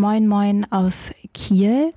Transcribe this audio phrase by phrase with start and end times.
[0.00, 1.92] Moin moin aus Kiel.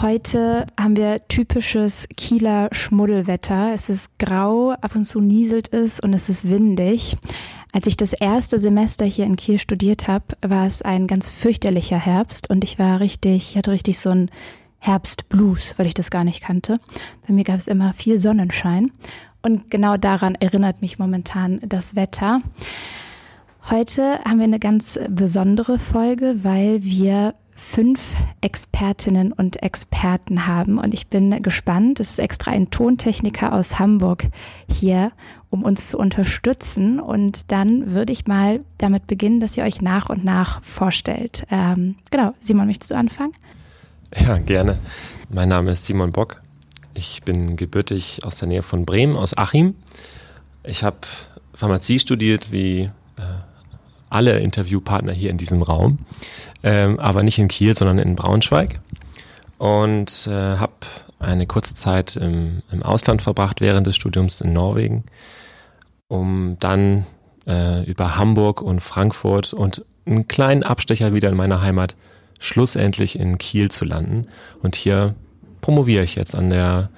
[0.00, 3.72] Heute haben wir typisches Kieler Schmuddelwetter.
[3.74, 7.18] Es ist grau, ab und zu nieselt es und es ist windig.
[7.74, 11.98] Als ich das erste Semester hier in Kiel studiert habe, war es ein ganz fürchterlicher
[11.98, 14.30] Herbst und ich war richtig, ich hatte richtig so ein
[14.78, 16.80] Herbstblues, weil ich das gar nicht kannte.
[17.26, 18.92] Bei mir gab es immer viel Sonnenschein
[19.42, 22.40] und genau daran erinnert mich momentan das Wetter.
[23.68, 30.78] Heute haben wir eine ganz besondere Folge, weil wir fünf Expertinnen und Experten haben.
[30.78, 31.98] Und ich bin gespannt.
[31.98, 34.28] Es ist extra ein Tontechniker aus Hamburg
[34.70, 35.10] hier,
[35.50, 37.00] um uns zu unterstützen.
[37.00, 41.44] Und dann würde ich mal damit beginnen, dass ihr euch nach und nach vorstellt.
[41.50, 43.32] Ähm, genau, Simon, möchtest du anfangen?
[44.16, 44.78] Ja, gerne.
[45.34, 46.40] Mein Name ist Simon Bock.
[46.94, 49.74] Ich bin gebürtig aus der Nähe von Bremen, aus Achim.
[50.62, 50.98] Ich habe
[51.52, 52.90] Pharmazie studiert, wie
[54.10, 55.98] alle Interviewpartner hier in diesem Raum,
[56.62, 58.80] ähm, aber nicht in Kiel, sondern in Braunschweig.
[59.58, 60.72] Und äh, habe
[61.18, 65.04] eine kurze Zeit im, im Ausland verbracht während des Studiums in Norwegen,
[66.08, 67.06] um dann
[67.46, 71.96] äh, über Hamburg und Frankfurt und einen kleinen Abstecher wieder in meiner Heimat
[72.38, 74.26] schlussendlich in Kiel zu landen.
[74.62, 75.14] Und hier
[75.60, 76.90] promoviere ich jetzt an der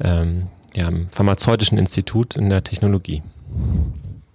[0.00, 3.22] ähm, ja, Pharmazeutischen Institut in der Technologie.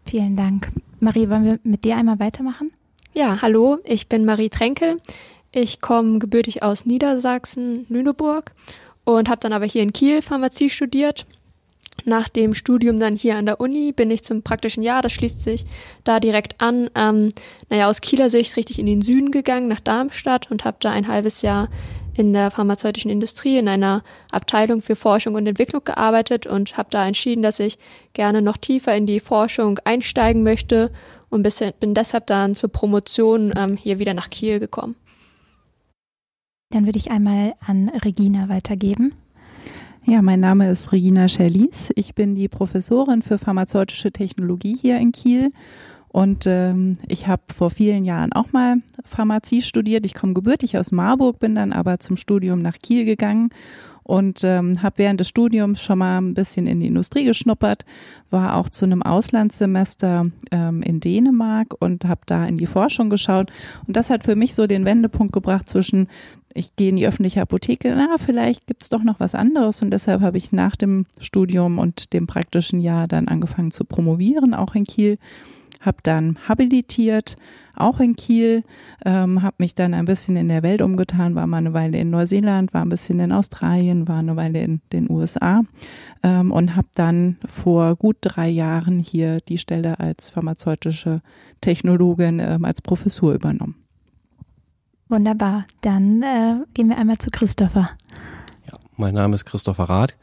[0.05, 0.71] Vielen Dank.
[0.99, 2.71] Marie, wollen wir mit dir einmal weitermachen?
[3.13, 4.99] Ja, hallo, ich bin Marie Tränkel.
[5.51, 8.51] Ich komme gebürtig aus Niedersachsen, Lüneburg
[9.03, 11.25] und habe dann aber hier in Kiel Pharmazie studiert.
[12.05, 15.43] Nach dem Studium dann hier an der Uni bin ich zum praktischen Jahr, das schließt
[15.43, 15.65] sich
[16.03, 17.29] da direkt an, ähm,
[17.69, 21.07] naja, aus Kieler Sicht richtig in den Süden gegangen, nach Darmstadt und habe da ein
[21.07, 21.69] halbes Jahr
[22.17, 27.05] in der pharmazeutischen Industrie in einer Abteilung für Forschung und Entwicklung gearbeitet und habe da
[27.05, 27.77] entschieden, dass ich
[28.13, 30.91] gerne noch tiefer in die Forschung einsteigen möchte
[31.29, 31.43] und
[31.79, 34.95] bin deshalb dann zur Promotion ähm, hier wieder nach Kiel gekommen.
[36.69, 39.13] Dann würde ich einmal an Regina weitergeben.
[40.05, 41.91] Ja, mein Name ist Regina Scherlies.
[41.95, 45.51] Ich bin die Professorin für pharmazeutische Technologie hier in Kiel
[46.17, 50.03] und ähm, ich habe vor vielen Jahren auch mal Pharmazie studiert.
[50.03, 53.51] Ich komme gebürtig aus Marburg, bin dann aber zum Studium nach Kiel gegangen
[54.01, 57.85] und ähm, habe während des Studiums schon mal ein bisschen in die Industrie geschnuppert,
[58.31, 63.51] war auch zu einem Auslandssemester ähm, in Dänemark und habe da in die Forschung geschaut.
[63.85, 66.07] Und das hat für mich so den Wendepunkt gebracht zwischen,
[66.51, 69.83] ich gehe in die öffentliche Apotheke, na, vielleicht gibt's doch noch was anderes.
[69.83, 74.55] Und deshalb habe ich nach dem Studium und dem praktischen Jahr dann angefangen zu promovieren,
[74.55, 75.19] auch in Kiel
[75.87, 77.37] habe dann habilitiert,
[77.75, 78.63] auch in Kiel,
[79.05, 82.09] ähm, habe mich dann ein bisschen in der Welt umgetan, war mal eine Weile in
[82.09, 85.61] Neuseeland, war ein bisschen in Australien, war eine Weile in den USA
[86.23, 91.21] ähm, und habe dann vor gut drei Jahren hier die Stelle als pharmazeutische
[91.61, 93.75] Technologin ähm, als Professur übernommen.
[95.09, 95.65] Wunderbar.
[95.81, 97.91] Dann äh, gehen wir einmal zu Christopher.
[98.99, 100.15] Mein Name ist Christopher Rath.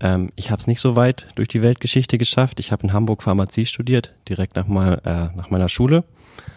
[0.00, 2.60] Ähm, ich habe es nicht so weit durch die Weltgeschichte geschafft.
[2.60, 6.04] Ich habe in Hamburg Pharmazie studiert, direkt nach, mal, äh, nach meiner Schule.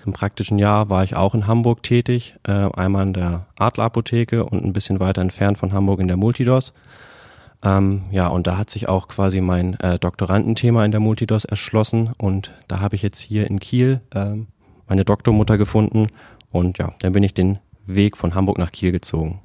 [0.06, 4.64] Im praktischen Jahr war ich auch in Hamburg tätig, äh, einmal in der Adlerapotheke und
[4.64, 6.74] ein bisschen weiter entfernt von Hamburg in der Multidos.
[7.62, 12.14] Ähm, ja, und da hat sich auch quasi mein äh, Doktorandenthema in der Multidos erschlossen
[12.18, 14.36] und da habe ich jetzt hier in Kiel äh,
[14.88, 16.08] meine Doktormutter gefunden
[16.52, 19.42] und ja, dann bin ich den Weg von Hamburg nach Kiel gezogen.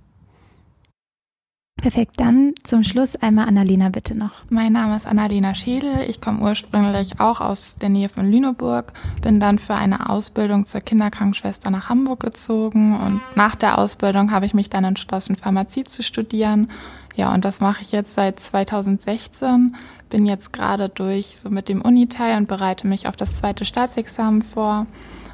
[1.81, 4.33] Perfekt, dann zum Schluss einmal Annalena bitte noch.
[4.51, 6.05] Mein Name ist Annalena Schädel.
[6.09, 8.93] Ich komme ursprünglich auch aus der Nähe von Lüneburg,
[9.23, 14.45] bin dann für eine Ausbildung zur Kinderkrankenschwester nach Hamburg gezogen und nach der Ausbildung habe
[14.45, 16.71] ich mich dann entschlossen, Pharmazie zu studieren.
[17.17, 19.75] Ja, und das mache ich jetzt seit 2016.
[20.11, 24.43] Bin jetzt gerade durch so mit dem Uniteil und bereite mich auf das zweite Staatsexamen
[24.43, 24.87] vor.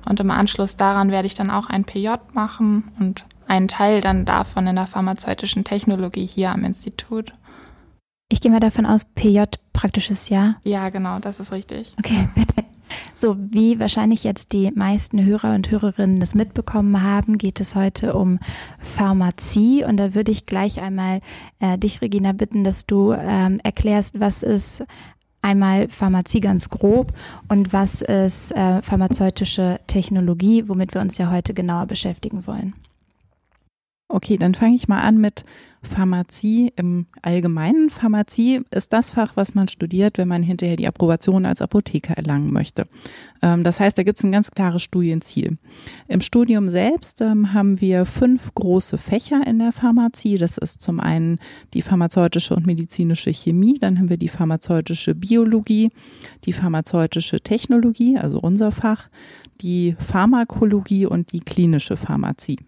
[0.09, 4.25] Und im Anschluss daran werde ich dann auch ein PJ machen und einen Teil dann
[4.25, 7.33] davon in der pharmazeutischen Technologie hier am Institut.
[8.29, 10.57] Ich gehe mal davon aus, PJ praktisches Jahr.
[10.65, 11.95] Ja, genau, das ist richtig.
[11.99, 12.29] Okay.
[13.15, 18.15] So, wie wahrscheinlich jetzt die meisten Hörer und Hörerinnen das mitbekommen haben, geht es heute
[18.15, 18.39] um
[18.79, 19.85] Pharmazie.
[19.85, 21.21] Und da würde ich gleich einmal
[21.59, 24.85] äh, dich, Regina, bitten, dass du ähm, erklärst, was ist
[25.41, 27.13] einmal Pharmazie ganz grob
[27.49, 32.75] und was ist äh, pharmazeutische Technologie, womit wir uns ja heute genauer beschäftigen wollen.
[34.09, 35.45] Okay, dann fange ich mal an mit
[35.83, 37.91] Pharmazie im Allgemeinen.
[37.91, 42.53] Pharmazie ist das Fach, was man studiert, wenn man hinterher die Approbation als Apotheker erlangen
[42.53, 42.87] möchte.
[43.43, 45.57] Ähm, das heißt, da gibt es ein ganz klares Studienziel.
[46.07, 50.39] Im Studium selbst ähm, haben wir fünf große Fächer in der Pharmazie.
[50.39, 51.39] Das ist zum einen
[51.75, 55.91] die pharmazeutische und medizinische Chemie, dann haben wir die pharmazeutische Biologie,
[56.45, 59.09] die pharmazeutische Technologie, also unser Fach,
[59.61, 62.59] die Pharmakologie und die klinische Pharmazie.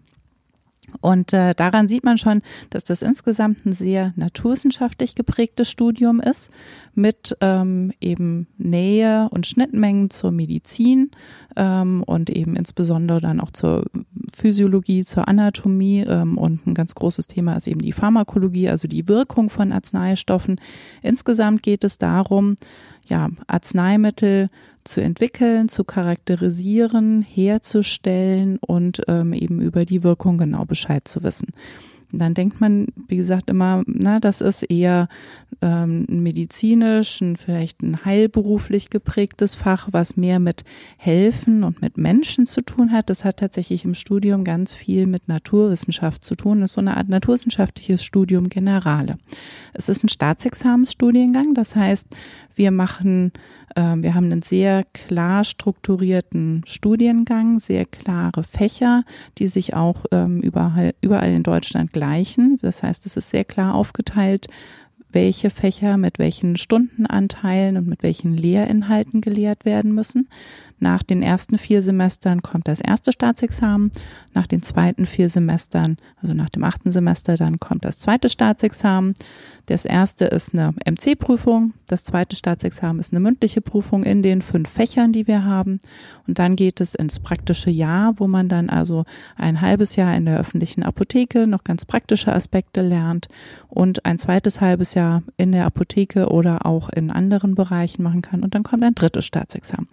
[1.01, 6.51] Und äh, daran sieht man schon, dass das insgesamt ein sehr naturwissenschaftlich geprägtes Studium ist,
[6.95, 11.11] mit ähm, eben Nähe und Schnittmengen zur Medizin
[11.55, 13.85] ähm, und eben insbesondere dann auch zur
[14.33, 16.01] Physiologie, zur Anatomie.
[16.01, 20.59] Ähm, und ein ganz großes Thema ist eben die Pharmakologie, also die Wirkung von Arzneistoffen.
[21.01, 22.55] Insgesamt geht es darum,
[23.09, 24.49] ja, Arzneimittel
[24.83, 31.53] zu entwickeln, zu charakterisieren, herzustellen und ähm, eben über die Wirkung genau Bescheid zu wissen.
[32.11, 35.07] Dann denkt man, wie gesagt, immer, na, das ist eher
[35.61, 40.63] ähm, ein medizinisch, ein, vielleicht ein heilberuflich geprägtes Fach, was mehr mit
[40.97, 43.09] Helfen und mit Menschen zu tun hat.
[43.09, 46.61] Das hat tatsächlich im Studium ganz viel mit Naturwissenschaft zu tun.
[46.61, 49.17] Das ist so eine Art naturwissenschaftliches Studium Generale.
[49.73, 52.07] Es ist ein Staatsexamensstudiengang, das heißt,
[52.55, 53.31] wir machen
[53.75, 59.03] wir haben einen sehr klar strukturierten Studiengang, sehr klare Fächer,
[59.37, 62.57] die sich auch ähm, überall, überall in Deutschland gleichen.
[62.61, 64.47] Das heißt, es ist sehr klar aufgeteilt,
[65.11, 70.29] welche Fächer mit welchen Stundenanteilen und mit welchen Lehrinhalten gelehrt werden müssen.
[70.79, 73.91] Nach den ersten vier Semestern kommt das erste Staatsexamen.
[74.33, 79.15] Nach den zweiten vier Semestern, also nach dem achten Semester, dann kommt das zweite Staatsexamen.
[79.65, 81.73] Das erste ist eine MC-Prüfung.
[81.87, 85.79] Das zweite Staatsexamen ist eine mündliche Prüfung in den fünf Fächern, die wir haben.
[86.27, 89.05] Und dann geht es ins praktische Jahr, wo man dann also
[89.35, 93.27] ein halbes Jahr in der öffentlichen Apotheke noch ganz praktische Aspekte lernt
[93.67, 98.43] und ein zweites halbes Jahr in der Apotheke oder auch in anderen Bereichen machen kann.
[98.43, 99.87] Und dann kommt ein drittes Staatsexamen.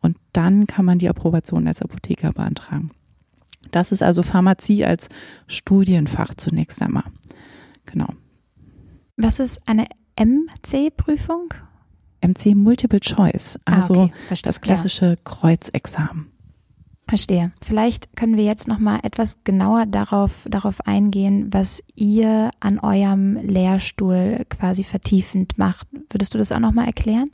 [0.00, 2.90] Und dann kann man die Approbation als Apotheker beantragen.
[3.70, 5.08] Das ist also Pharmazie als
[5.46, 7.04] Studienfach zunächst einmal.
[7.86, 8.08] Genau.
[9.16, 9.86] Was ist eine
[10.18, 11.54] MC-Prüfung?
[12.20, 14.40] MC Multiple Choice, ah, also ah, okay.
[14.42, 15.16] das klassische ja.
[15.24, 16.32] Kreuzexamen.
[17.06, 17.52] Verstehe.
[17.62, 23.36] Vielleicht können wir jetzt noch mal etwas genauer darauf, darauf eingehen, was ihr an eurem
[23.36, 25.88] Lehrstuhl quasi vertiefend macht.
[26.10, 27.30] Würdest du das auch noch mal erklären?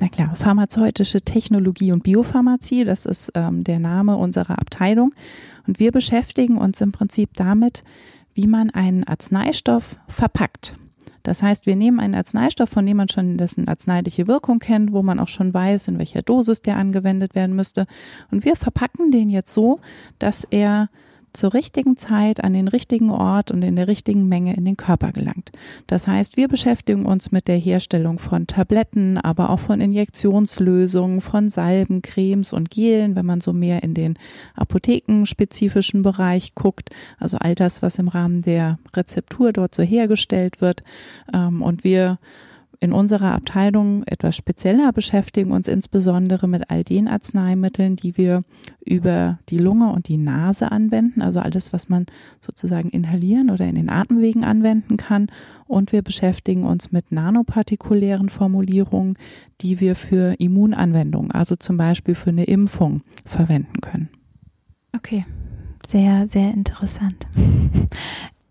[0.00, 5.12] Na klar, pharmazeutische Technologie und Biopharmazie, das ist ähm, der Name unserer Abteilung.
[5.66, 7.82] Und wir beschäftigen uns im Prinzip damit,
[8.32, 10.76] wie man einen Arzneistoff verpackt.
[11.24, 15.02] Das heißt, wir nehmen einen Arzneistoff, von dem man schon dessen arzneiliche Wirkung kennt, wo
[15.02, 17.86] man auch schon weiß, in welcher Dosis der angewendet werden müsste.
[18.30, 19.80] Und wir verpacken den jetzt so,
[20.20, 20.90] dass er
[21.32, 25.12] zur richtigen Zeit an den richtigen Ort und in der richtigen Menge in den Körper
[25.12, 25.52] gelangt.
[25.86, 31.48] Das heißt, wir beschäftigen uns mit der Herstellung von Tabletten, aber auch von Injektionslösungen, von
[31.48, 34.18] Salben, Cremes und Gelen, wenn man so mehr in den
[34.54, 36.90] apothekenspezifischen Bereich guckt.
[37.18, 40.82] Also all das, was im Rahmen der Rezeptur dort so hergestellt wird.
[41.32, 42.18] Ähm, und wir
[42.80, 48.44] in unserer Abteilung etwas spezieller beschäftigen uns insbesondere mit all den Arzneimitteln, die wir
[48.84, 52.06] über die Lunge und die Nase anwenden, also alles, was man
[52.40, 55.26] sozusagen inhalieren oder in den Atemwegen anwenden kann.
[55.66, 59.18] Und wir beschäftigen uns mit nanopartikulären Formulierungen,
[59.60, 64.08] die wir für Immunanwendungen, also zum Beispiel für eine Impfung, verwenden können.
[64.96, 65.26] Okay,
[65.86, 67.26] sehr, sehr interessant.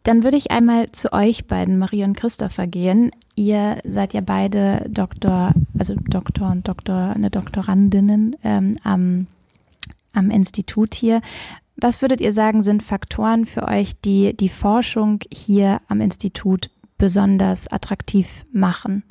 [0.08, 3.12] Dann würde ich einmal zu euch beiden, Marie und Christopher, gehen.
[3.36, 9.28] Ihr seid ja beide Doktor, also Doktor und Doktor, eine Doktorandinnen ähm, am,
[10.14, 11.22] am Institut hier.
[11.76, 17.68] Was würdet ihr sagen, sind Faktoren für euch, die die Forschung hier am Institut besonders
[17.68, 19.04] attraktiv machen?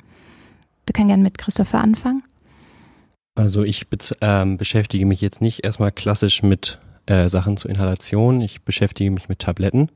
[0.87, 2.23] Wir können gerne mit Christopher anfangen.
[3.35, 3.85] Also ich
[4.21, 8.41] ähm, beschäftige mich jetzt nicht erstmal klassisch mit äh, Sachen zur Inhalation.
[8.41, 9.91] Ich beschäftige mich mit Tabletten.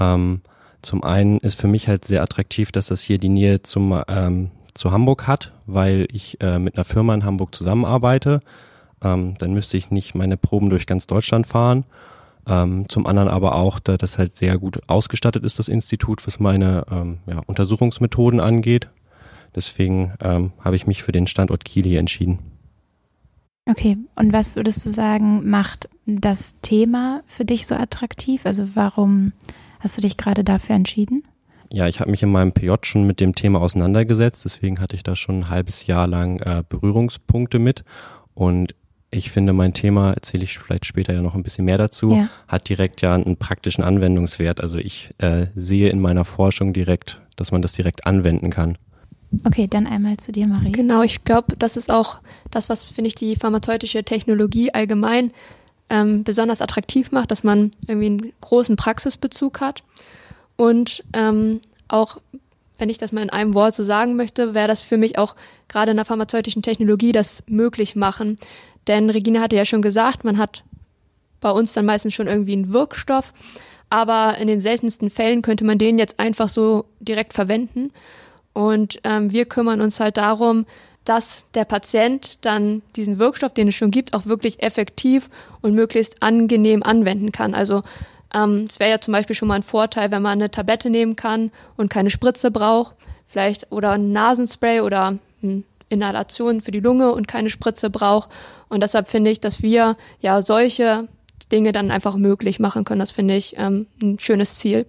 [0.00, 0.40] Ähm,
[0.82, 4.50] zum einen ist für mich halt sehr attraktiv, dass das hier die Nähe zum, ähm,
[4.74, 8.40] zu Hamburg hat, weil ich äh, mit einer Firma in Hamburg zusammenarbeite.
[9.02, 11.84] Ähm, dann müsste ich nicht meine Proben durch ganz Deutschland fahren.
[12.46, 16.40] Ähm, zum anderen aber auch, da das halt sehr gut ausgestattet ist, das Institut, was
[16.40, 18.88] meine ähm, ja, Untersuchungsmethoden angeht.
[19.54, 22.38] Deswegen ähm, habe ich mich für den Standort Kiel hier entschieden.
[23.66, 28.46] Okay, und was würdest du sagen, macht das Thema für dich so attraktiv?
[28.46, 29.32] Also warum
[29.80, 31.22] Hast du dich gerade dafür entschieden?
[31.72, 35.02] Ja, ich habe mich in meinem PJ schon mit dem Thema auseinandergesetzt, deswegen hatte ich
[35.02, 37.84] da schon ein halbes Jahr lang äh, Berührungspunkte mit.
[38.34, 38.74] Und
[39.12, 42.28] ich finde, mein Thema, erzähle ich vielleicht später ja noch ein bisschen mehr dazu, ja.
[42.48, 44.60] hat direkt ja einen praktischen Anwendungswert.
[44.60, 48.76] Also ich äh, sehe in meiner Forschung direkt, dass man das direkt anwenden kann.
[49.44, 50.72] Okay, dann einmal zu dir, Marie.
[50.72, 52.20] Genau, ich glaube, das ist auch
[52.50, 55.30] das, was, finde ich, die pharmazeutische Technologie allgemein
[55.90, 59.82] ähm, besonders attraktiv macht, dass man irgendwie einen großen Praxisbezug hat.
[60.56, 62.18] Und ähm, auch,
[62.78, 65.34] wenn ich das mal in einem Wort so sagen möchte, wäre das für mich auch
[65.68, 68.38] gerade in der pharmazeutischen Technologie das möglich machen.
[68.86, 70.64] Denn Regina hatte ja schon gesagt, man hat
[71.40, 73.32] bei uns dann meistens schon irgendwie einen Wirkstoff,
[73.88, 77.92] aber in den seltensten Fällen könnte man den jetzt einfach so direkt verwenden.
[78.52, 80.66] Und ähm, wir kümmern uns halt darum,
[81.04, 85.30] dass der Patient dann diesen Wirkstoff, den es schon gibt, auch wirklich effektiv
[85.62, 87.54] und möglichst angenehm anwenden kann.
[87.54, 87.82] Also
[88.34, 91.16] ähm, es wäre ja zum Beispiel schon mal ein Vorteil, wenn man eine Tablette nehmen
[91.16, 92.94] kann und keine Spritze braucht,
[93.28, 98.30] vielleicht oder ein Nasenspray oder ein Inhalation für die Lunge und keine Spritze braucht.
[98.68, 101.08] Und deshalb finde ich, dass wir ja solche
[101.50, 103.00] Dinge dann einfach möglich machen können.
[103.00, 104.86] Das finde ich ähm, ein schönes Ziel.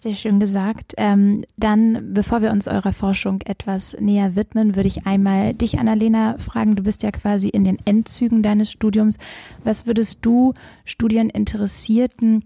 [0.00, 0.94] Sehr schön gesagt.
[0.96, 6.38] Ähm, dann, bevor wir uns eurer Forschung etwas näher widmen, würde ich einmal dich, Annalena,
[6.38, 6.76] fragen.
[6.76, 9.18] Du bist ja quasi in den Endzügen deines Studiums.
[9.64, 12.44] Was würdest du Studieninteressierten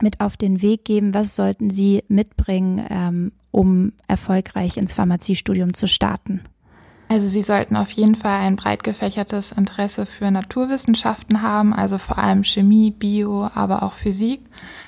[0.00, 1.12] mit auf den Weg geben?
[1.12, 6.42] Was sollten sie mitbringen, ähm, um erfolgreich ins Pharmaziestudium zu starten?
[7.12, 12.16] Also Sie sollten auf jeden Fall ein breit gefächertes Interesse für Naturwissenschaften haben, also vor
[12.16, 14.40] allem Chemie, Bio, aber auch Physik.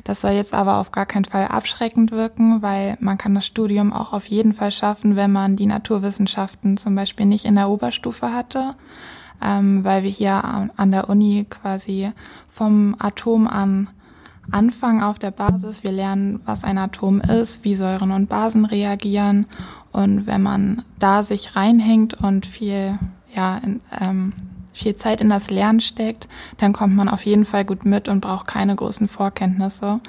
[0.05, 3.93] Das soll jetzt aber auf gar keinen Fall abschreckend wirken, weil man kann das Studium
[3.93, 8.33] auch auf jeden Fall schaffen, wenn man die Naturwissenschaften zum Beispiel nicht in der Oberstufe
[8.33, 8.75] hatte,
[9.43, 12.11] ähm, weil wir hier an der Uni quasi
[12.49, 13.91] vom Atom an
[14.51, 15.85] anfangen auf der Basis.
[15.85, 19.47] Wir lernen, was ein Atom ist, wie Säuren und Basen reagieren
[19.95, 22.99] und wenn man da sich reinhängt und viel,
[23.33, 24.33] ja, in, ähm,
[24.73, 28.21] viel Zeit in das Lernen steckt, dann kommt man auf jeden Fall gut mit und
[28.21, 30.01] braucht keine großen Vorkenntnisse.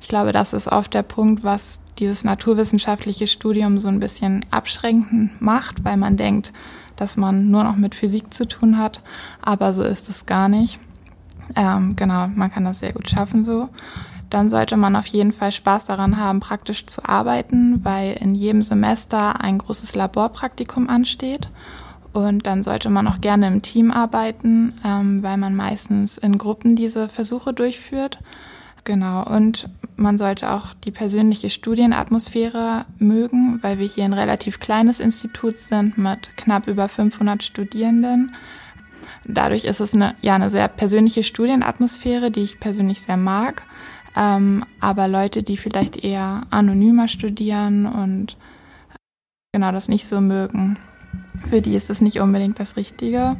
[0.00, 5.42] Ich glaube, das ist oft der Punkt, was dieses naturwissenschaftliche Studium so ein bisschen abschränkend
[5.42, 6.52] macht, weil man denkt,
[6.94, 9.02] dass man nur noch mit Physik zu tun hat,
[9.40, 10.78] aber so ist es gar nicht.
[11.56, 13.70] Ähm, genau, man kann das sehr gut schaffen so
[14.32, 18.62] dann sollte man auf jeden Fall Spaß daran haben, praktisch zu arbeiten, weil in jedem
[18.62, 21.48] Semester ein großes Laborpraktikum ansteht.
[22.12, 26.76] Und dann sollte man auch gerne im Team arbeiten, ähm, weil man meistens in Gruppen
[26.76, 28.18] diese Versuche durchführt.
[28.84, 34.98] Genau, und man sollte auch die persönliche Studienatmosphäre mögen, weil wir hier ein relativ kleines
[34.98, 38.34] Institut sind mit knapp über 500 Studierenden.
[39.24, 43.62] Dadurch ist es eine, ja, eine sehr persönliche Studienatmosphäre, die ich persönlich sehr mag.
[44.14, 48.36] Ähm, aber Leute, die vielleicht eher anonymer studieren und
[49.52, 50.78] genau das nicht so mögen,
[51.48, 53.36] für die ist es nicht unbedingt das Richtige.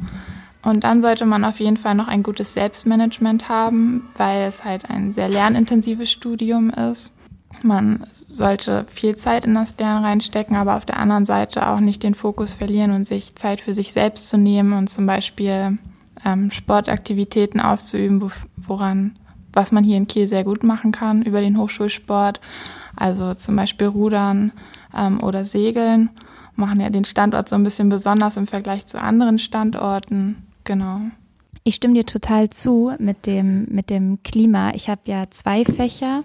[0.63, 4.89] Und dann sollte man auf jeden Fall noch ein gutes Selbstmanagement haben, weil es halt
[4.89, 7.13] ein sehr lernintensives Studium ist.
[7.61, 12.01] Man sollte viel Zeit in das Lernen reinstecken, aber auf der anderen Seite auch nicht
[12.01, 15.77] den Fokus verlieren und sich Zeit für sich selbst zu nehmen und zum Beispiel
[16.25, 19.19] ähm, Sportaktivitäten auszuüben, woran
[19.53, 22.41] was man hier in Kiel sehr gut machen kann über den Hochschulsport.
[22.95, 24.51] Also zum Beispiel Rudern
[24.95, 26.09] ähm, oder Segeln
[26.55, 30.47] machen ja den Standort so ein bisschen besonders im Vergleich zu anderen Standorten.
[30.63, 31.01] Genau.
[31.63, 34.71] Ich stimme dir total zu mit dem, mit dem Klima.
[34.75, 36.23] Ich habe ja zwei Fächer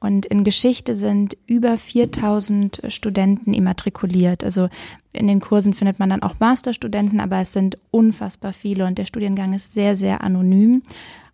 [0.00, 4.44] und in Geschichte sind über 4000 Studenten immatrikuliert.
[4.44, 4.68] Also
[5.12, 9.04] in den Kursen findet man dann auch Masterstudenten, aber es sind unfassbar viele und der
[9.04, 10.82] Studiengang ist sehr, sehr anonym.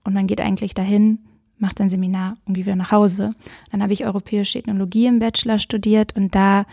[0.02, 1.18] Und man geht eigentlich dahin,
[1.64, 3.34] macht ein Seminar und geht wieder nach Hause.
[3.72, 6.66] Dann habe ich Europäische Ethnologie im Bachelor studiert und da,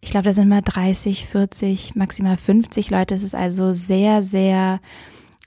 [0.00, 3.14] ich glaube, da sind mal 30, 40, maximal 50 Leute.
[3.14, 4.80] Es ist also sehr, sehr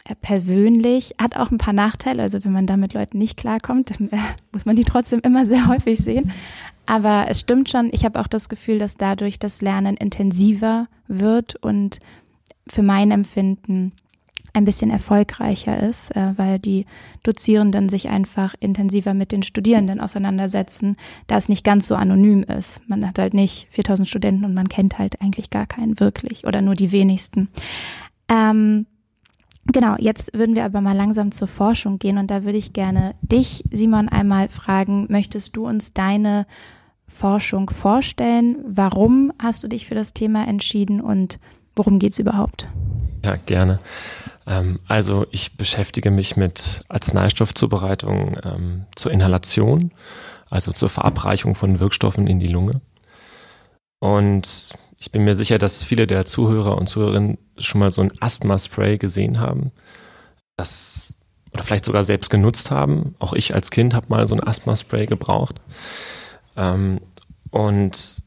[0.05, 2.23] äh, persönlich, hat auch ein paar Nachteile.
[2.23, 4.17] Also wenn man da mit Leuten nicht klarkommt, dann äh,
[4.53, 6.31] muss man die trotzdem immer sehr häufig sehen.
[6.85, 11.55] Aber es stimmt schon, ich habe auch das Gefühl, dass dadurch das Lernen intensiver wird
[11.57, 11.99] und
[12.67, 13.91] für mein Empfinden
[14.55, 16.85] ein bisschen erfolgreicher ist, äh, weil die
[17.23, 20.97] Dozierenden sich einfach intensiver mit den Studierenden auseinandersetzen,
[21.27, 22.81] da es nicht ganz so anonym ist.
[22.87, 26.61] Man hat halt nicht 4000 Studenten und man kennt halt eigentlich gar keinen wirklich oder
[26.61, 27.49] nur die wenigsten.
[28.29, 28.87] Ähm,
[29.73, 33.15] Genau, jetzt würden wir aber mal langsam zur Forschung gehen und da würde ich gerne
[33.23, 36.45] dich, Simon, einmal fragen, möchtest du uns deine
[37.07, 38.57] Forschung vorstellen?
[38.67, 41.39] Warum hast du dich für das Thema entschieden und
[41.75, 42.67] worum geht es überhaupt?
[43.23, 43.79] Ja, gerne.
[44.47, 49.91] Ähm, also ich beschäftige mich mit Arzneistoffzubereitung ähm, zur Inhalation,
[50.49, 52.81] also zur Verabreichung von Wirkstoffen in die Lunge.
[53.99, 58.13] Und Ich bin mir sicher, dass viele der Zuhörer und Zuhörerinnen schon mal so ein
[58.21, 59.71] Asthma-Spray gesehen haben.
[60.57, 61.17] Das
[61.53, 63.15] oder vielleicht sogar selbst genutzt haben.
[63.19, 65.61] Auch ich als Kind habe mal so ein Asthma-Spray gebraucht.
[66.57, 66.99] Ähm,
[67.51, 68.21] und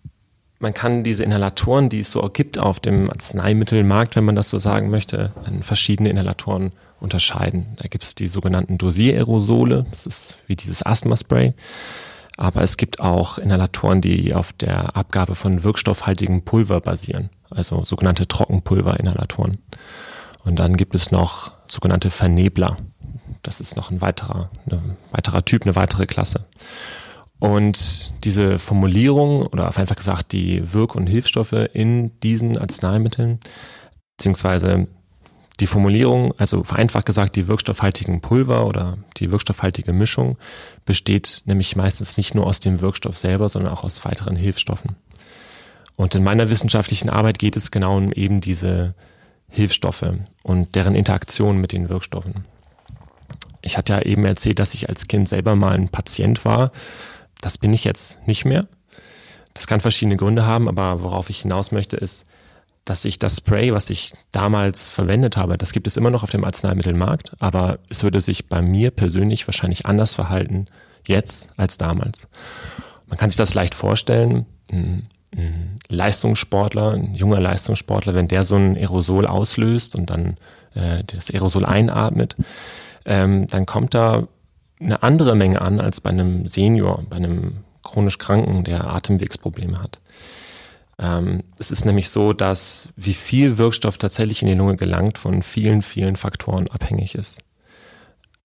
[0.58, 4.58] man kann diese Inhalatoren, die es so gibt auf dem Arzneimittelmarkt, wenn man das so
[4.58, 7.66] sagen möchte, in verschiedene Inhalatoren unterscheiden.
[7.76, 11.54] Da gibt es die sogenannten Dosiererosole, das ist wie dieses Asthma-Spray.
[12.36, 18.26] Aber es gibt auch Inhalatoren, die auf der Abgabe von wirkstoffhaltigem Pulver basieren, also sogenannte
[18.26, 19.58] Trockenpulverinhalatoren.
[20.44, 22.76] Und dann gibt es noch sogenannte Vernebler.
[23.42, 26.46] Das ist noch ein weiterer, ein weiterer Typ, eine weitere Klasse.
[27.38, 33.38] Und diese Formulierung oder einfach gesagt die Wirk- und Hilfsstoffe in diesen Arzneimitteln,
[34.16, 34.88] beziehungsweise
[35.60, 40.36] die Formulierung, also vereinfacht gesagt, die wirkstoffhaltigen Pulver oder die wirkstoffhaltige Mischung
[40.84, 44.96] besteht nämlich meistens nicht nur aus dem Wirkstoff selber, sondern auch aus weiteren Hilfsstoffen.
[45.96, 48.94] Und in meiner wissenschaftlichen Arbeit geht es genau um eben diese
[49.48, 50.06] Hilfsstoffe
[50.44, 52.44] und deren Interaktion mit den Wirkstoffen.
[53.62, 56.70] Ich hatte ja eben erzählt, dass ich als Kind selber mal ein Patient war
[57.40, 58.66] das bin ich jetzt nicht mehr.
[59.54, 62.24] Das kann verschiedene Gründe haben, aber worauf ich hinaus möchte, ist,
[62.84, 66.30] dass ich das Spray, was ich damals verwendet habe, das gibt es immer noch auf
[66.30, 70.66] dem Arzneimittelmarkt, aber es würde sich bei mir persönlich wahrscheinlich anders verhalten
[71.06, 72.28] jetzt als damals.
[73.06, 74.46] Man kann sich das leicht vorstellen.
[74.70, 75.08] Ein,
[75.90, 80.38] Leistungssportler, ein junger Leistungssportler, wenn der so ein Aerosol auslöst und dann
[80.74, 82.34] äh, das Aerosol einatmet,
[83.04, 84.26] ähm, dann kommt da
[84.80, 90.00] eine andere Menge an als bei einem Senior, bei einem chronisch Kranken, der Atemwegsprobleme hat.
[90.98, 95.42] Ähm, es ist nämlich so, dass wie viel Wirkstoff tatsächlich in die Lunge gelangt, von
[95.42, 97.38] vielen, vielen Faktoren abhängig ist.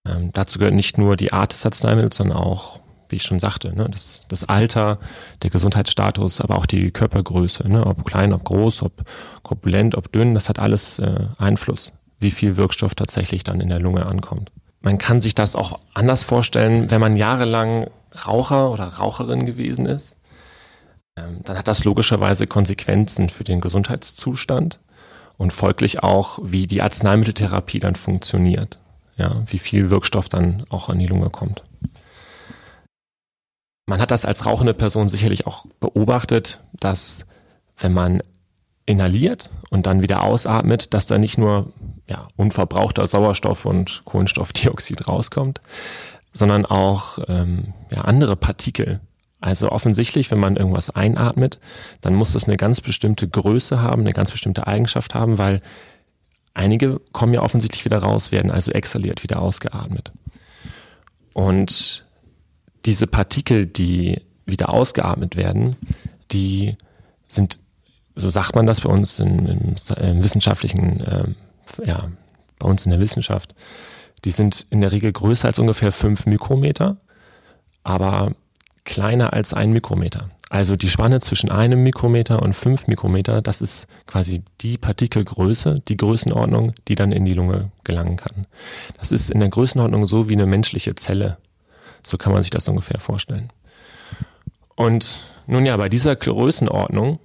[0.06, 3.76] Ähm, dazu gehört nicht nur die Art des Arzneimittels, sondern auch, wie ich schon sagte,
[3.76, 5.00] ne, das, das Alter,
[5.42, 9.04] der Gesundheitsstatus, aber auch die Körpergröße, ne, ob klein, ob groß, ob
[9.42, 13.80] korpulent, ob dünn, das hat alles äh, Einfluss, wie viel Wirkstoff tatsächlich dann in der
[13.80, 14.52] Lunge ankommt.
[14.84, 17.90] Man kann sich das auch anders vorstellen, wenn man jahrelang
[18.28, 20.18] Raucher oder Raucherin gewesen ist.
[21.16, 24.80] Ähm, dann hat das logischerweise Konsequenzen für den Gesundheitszustand
[25.38, 28.80] und folglich auch, wie die Arzneimitteltherapie dann funktioniert.
[29.16, 31.64] Ja, wie viel Wirkstoff dann auch an die Lunge kommt.
[33.86, 37.26] Man hat das als rauchende Person sicherlich auch beobachtet, dass
[37.78, 38.22] wenn man
[38.86, 41.72] inhaliert und dann wieder ausatmet, dass da nicht nur
[42.08, 45.62] ja, unverbrauchter Sauerstoff und Kohlenstoffdioxid rauskommt,
[46.34, 49.00] sondern auch ähm, ja, andere Partikel.
[49.40, 51.60] Also offensichtlich, wenn man irgendwas einatmet,
[52.02, 55.60] dann muss das eine ganz bestimmte Größe haben, eine ganz bestimmte Eigenschaft haben, weil
[56.54, 60.12] einige kommen ja offensichtlich wieder raus, werden also exhaliert, wieder ausgeatmet.
[61.34, 62.06] Und
[62.86, 65.76] diese Partikel, die wieder ausgeatmet werden,
[66.32, 66.78] die
[67.28, 67.60] sind
[68.16, 71.24] so sagt man das bei uns in, im, im wissenschaftlichen, äh,
[71.86, 72.10] ja,
[72.60, 73.56] bei uns in der Wissenschaft,
[74.26, 76.98] die sind in der Regel größer als ungefähr fünf Mikrometer,
[77.84, 78.32] aber
[78.86, 80.30] kleiner als ein Mikrometer.
[80.50, 85.98] Also die Spanne zwischen einem Mikrometer und fünf Mikrometer, das ist quasi die Partikelgröße, die
[85.98, 88.46] Größenordnung, die dann in die Lunge gelangen kann.
[89.00, 91.38] Das ist in der Größenordnung so wie eine menschliche Zelle.
[92.04, 93.50] So kann man sich das ungefähr vorstellen.
[94.76, 97.18] Und nun ja, bei dieser Größenordnung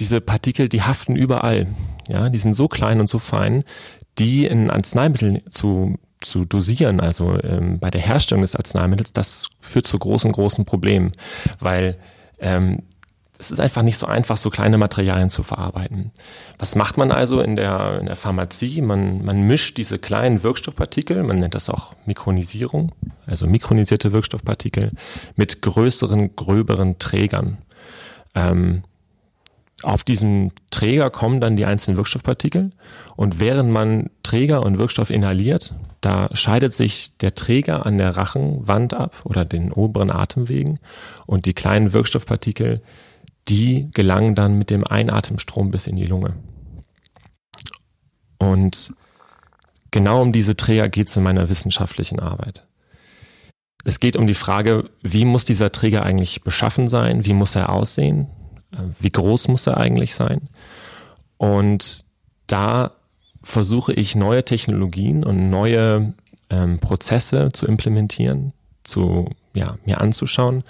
[0.00, 1.66] diese Partikel, die haften überall.
[2.08, 3.64] Ja, die sind so klein und so fein,
[4.18, 9.86] die in Arzneimitteln zu zu dosieren, also ähm, bei der Herstellung des Arzneimittels, das führt
[9.86, 11.12] zu großen, großen Problemen,
[11.60, 11.98] weil
[12.40, 12.82] ähm,
[13.38, 16.10] es ist einfach nicht so einfach, so kleine Materialien zu verarbeiten.
[16.58, 18.80] Was macht man also in der, in der Pharmazie?
[18.80, 22.92] Man, man mischt diese kleinen Wirkstoffpartikel, man nennt das auch Mikronisierung,
[23.26, 24.92] also mikronisierte Wirkstoffpartikel,
[25.36, 27.58] mit größeren, gröberen Trägern.
[28.34, 28.84] Ähm,
[29.82, 32.70] auf diesen Träger kommen dann die einzelnen Wirkstoffpartikel
[33.14, 38.94] und während man Träger und Wirkstoff inhaliert, da scheidet sich der Träger an der Rachenwand
[38.94, 40.80] ab oder den oberen Atemwegen
[41.26, 42.80] und die kleinen Wirkstoffpartikel,
[43.48, 46.34] die gelangen dann mit dem Einatemstrom bis in die Lunge.
[48.38, 48.94] Und
[49.90, 52.66] genau um diese Träger geht es in meiner wissenschaftlichen Arbeit.
[53.84, 57.24] Es geht um die Frage, wie muss dieser Träger eigentlich beschaffen sein?
[57.24, 58.28] Wie muss er aussehen?
[58.76, 60.48] Äh, wie groß muss er eigentlich sein?
[61.38, 62.04] Und
[62.46, 62.92] da
[63.42, 66.14] versuche ich neue Technologien und neue
[66.50, 70.64] ähm, Prozesse zu implementieren, zu ja, mir anzuschauen,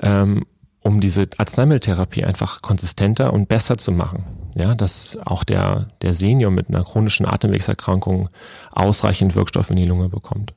[0.00, 0.44] ähm,
[0.80, 4.24] um diese Arzneimitteltherapie einfach konsistenter und besser zu machen.
[4.54, 8.28] Ja, dass auch der, der Senior mit einer chronischen Atemwegserkrankung
[8.70, 10.54] ausreichend Wirkstoff in die Lunge bekommt.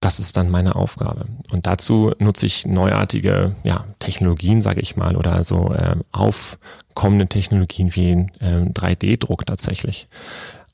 [0.00, 1.26] Das ist dann meine Aufgabe.
[1.50, 7.94] Und dazu nutze ich neuartige ja, Technologien, sage ich mal, oder so äh, aufkommende Technologien
[7.94, 10.08] wie äh, 3D-Druck tatsächlich.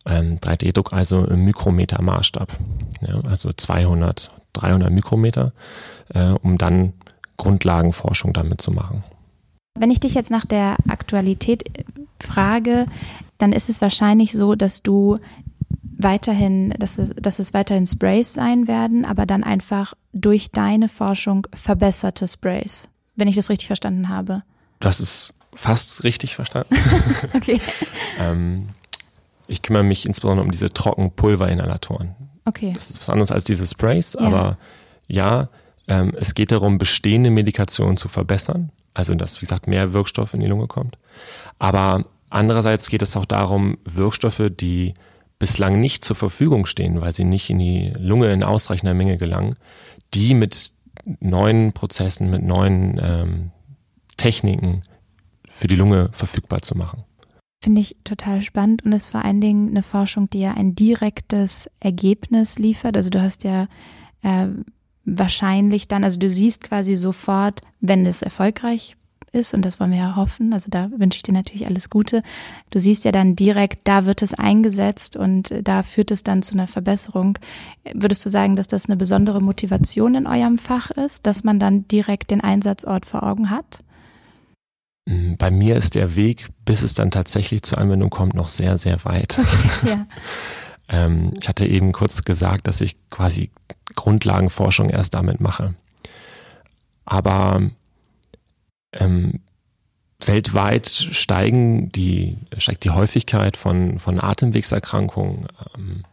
[0.07, 2.49] Ähm, 3D-Druck also im Mikrometer-Maßstab,
[3.07, 5.53] ja, also 200, 300 Mikrometer,
[6.13, 6.93] äh, um dann
[7.37, 9.05] Grundlagenforschung damit zu machen.
[9.79, 11.85] Wenn ich dich jetzt nach der Aktualität äh,
[12.21, 12.87] frage,
[13.39, 15.19] dann ist es wahrscheinlich so, dass du
[15.83, 21.47] weiterhin, dass es, dass es weiterhin Sprays sein werden, aber dann einfach durch deine Forschung
[21.55, 24.43] verbesserte Sprays, wenn ich das richtig verstanden habe.
[24.81, 26.77] Das ist fast richtig verstanden.
[27.35, 27.61] okay.
[28.19, 28.71] ähm,
[29.47, 32.15] ich kümmere mich insbesondere um diese Trockenpulverinhalatoren.
[32.45, 32.73] Okay.
[32.75, 34.27] Das ist was anderes als diese Sprays, ja.
[34.27, 34.59] aber
[35.07, 35.49] ja,
[35.89, 40.41] ähm, es geht darum, bestehende Medikationen zu verbessern, also dass, wie gesagt, mehr Wirkstoff in
[40.41, 40.99] die Lunge kommt.
[41.59, 44.95] Aber andererseits geht es auch darum, Wirkstoffe, die
[45.43, 49.53] bislang nicht zur Verfügung stehen, weil sie nicht in die Lunge in ausreichender Menge gelangen,
[50.15, 50.73] die mit
[51.19, 53.51] neuen Prozessen, mit neuen ähm,
[54.17, 54.83] Techniken
[55.49, 57.03] für die Lunge verfügbar zu machen.
[57.61, 61.69] Finde ich total spannend und ist vor allen Dingen eine Forschung, die ja ein direktes
[61.81, 62.97] Ergebnis liefert.
[62.97, 63.67] Also du hast ja
[64.23, 64.47] äh,
[65.05, 68.97] wahrscheinlich dann, also du siehst quasi sofort, wenn es erfolgreich
[69.33, 70.53] ist und das wollen wir ja hoffen.
[70.53, 72.23] Also da wünsche ich dir natürlich alles Gute.
[72.71, 76.55] Du siehst ja dann direkt, da wird es eingesetzt und da führt es dann zu
[76.55, 77.39] einer Verbesserung.
[77.93, 81.89] Würdest du sagen, dass das eine besondere Motivation in eurem Fach ist, dass man dann
[81.89, 83.83] direkt den Einsatzort vor Augen hat?
[85.07, 88.79] Mm, bei mir ist der Weg, bis es dann tatsächlich zur Anwendung kommt, noch sehr,
[88.79, 89.39] sehr weit.
[89.39, 90.07] Okay, ja.
[90.89, 93.51] ähm, ich hatte eben kurz gesagt, dass ich quasi
[93.95, 95.75] Grundlagenforschung erst damit mache.
[97.05, 97.71] Aber
[98.93, 99.41] ähm,
[100.27, 106.05] weltweit steigen die, steigt die Häufigkeit von, von Atemwegserkrankungen, ähm,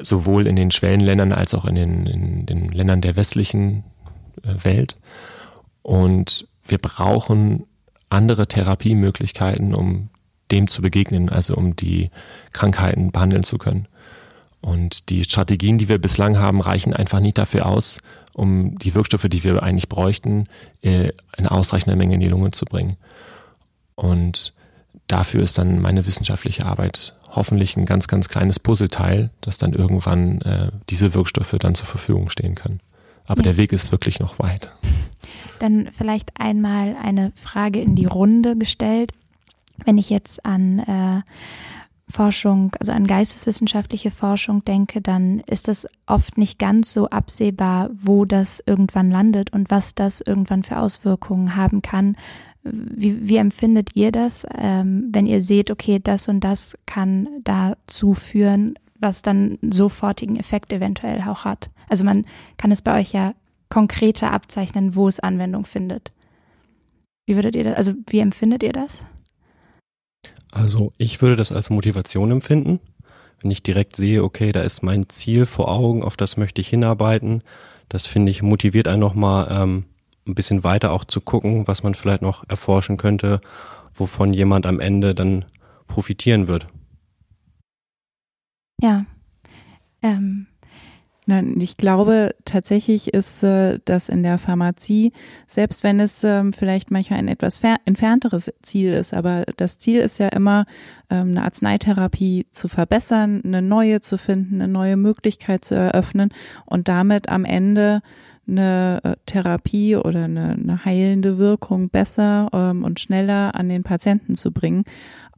[0.00, 3.84] sowohl in den Schwellenländern als auch in den, in den Ländern der westlichen
[4.42, 4.96] äh, Welt.
[5.82, 7.64] Und wir brauchen
[8.10, 10.10] andere Therapiemöglichkeiten, um
[10.50, 12.10] dem zu begegnen, also um die
[12.52, 13.86] Krankheiten behandeln zu können.
[14.60, 18.00] Und die Strategien, die wir bislang haben, reichen einfach nicht dafür aus,
[18.34, 20.46] um die Wirkstoffe, die wir eigentlich bräuchten,
[20.82, 22.96] äh, in ausreichender Menge in die Lunge zu bringen.
[23.94, 24.52] Und
[25.06, 30.40] dafür ist dann meine wissenschaftliche Arbeit hoffentlich ein ganz, ganz kleines Puzzleteil, dass dann irgendwann
[30.42, 32.80] äh, diese Wirkstoffe dann zur Verfügung stehen können.
[33.26, 33.44] Aber ja.
[33.44, 34.72] der Weg ist wirklich noch weit.
[35.58, 39.12] Dann vielleicht einmal eine Frage in die Runde gestellt.
[39.84, 41.22] Wenn ich jetzt an äh,
[42.10, 48.24] Forschung, also an geisteswissenschaftliche Forschung denke, dann ist es oft nicht ganz so absehbar, wo
[48.24, 52.16] das irgendwann landet und was das irgendwann für Auswirkungen haben kann.
[52.62, 58.14] Wie, wie empfindet ihr das, ähm, wenn ihr seht, okay, das und das kann dazu
[58.14, 61.70] führen, was dann sofortigen Effekt eventuell auch hat?
[61.88, 62.24] Also man
[62.56, 63.34] kann es bei euch ja
[63.68, 66.12] konkreter abzeichnen, wo es Anwendung findet.
[67.26, 69.04] Wie würdet ihr das, also wie empfindet ihr das?
[70.50, 72.80] Also ich würde das als Motivation empfinden,
[73.40, 76.68] wenn ich direkt sehe, okay, da ist mein Ziel vor Augen, auf das möchte ich
[76.68, 77.42] hinarbeiten.
[77.88, 79.84] Das finde ich motiviert einen nochmal ähm,
[80.26, 83.40] ein bisschen weiter auch zu gucken, was man vielleicht noch erforschen könnte,
[83.94, 85.44] wovon jemand am Ende dann
[85.86, 86.66] profitieren wird.
[88.80, 89.06] Ja.
[90.02, 90.47] Ähm,
[91.30, 95.12] Nein, ich glaube tatsächlich ist äh, das in der Pharmazie,
[95.46, 100.18] selbst wenn es ähm, vielleicht manchmal ein etwas entfernteres Ziel ist, aber das Ziel ist
[100.18, 100.64] ja immer,
[101.10, 106.30] ähm, eine Arzneitherapie zu verbessern, eine neue zu finden, eine neue Möglichkeit zu eröffnen
[106.64, 108.00] und damit am Ende
[108.48, 114.34] eine äh, Therapie oder eine, eine heilende Wirkung besser ähm, und schneller an den Patienten
[114.34, 114.84] zu bringen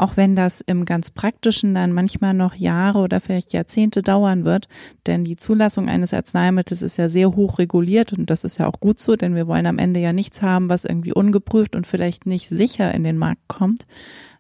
[0.01, 4.69] auch wenn das im ganz praktischen dann manchmal noch Jahre oder vielleicht Jahrzehnte dauern wird,
[5.07, 8.81] denn die Zulassung eines Arzneimittels ist ja sehr hoch reguliert und das ist ja auch
[8.81, 12.27] gut so, denn wir wollen am Ende ja nichts haben, was irgendwie ungeprüft und vielleicht
[12.27, 13.87] nicht sicher in den Markt kommt.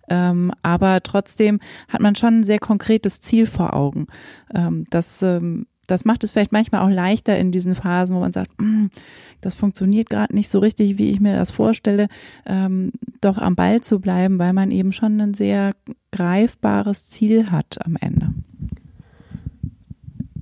[0.08, 4.06] Ähm, aber trotzdem hat man schon ein sehr konkretes Ziel vor Augen.
[4.54, 8.32] Ähm, das, ähm, das macht es vielleicht manchmal auch leichter in diesen Phasen, wo man
[8.32, 8.86] sagt, mm,
[9.40, 12.08] das funktioniert gerade nicht so richtig, wie ich mir das vorstelle,
[12.46, 15.72] ähm, doch am Ball zu bleiben, weil man eben schon ein sehr
[16.12, 18.32] greifbares Ziel hat am Ende.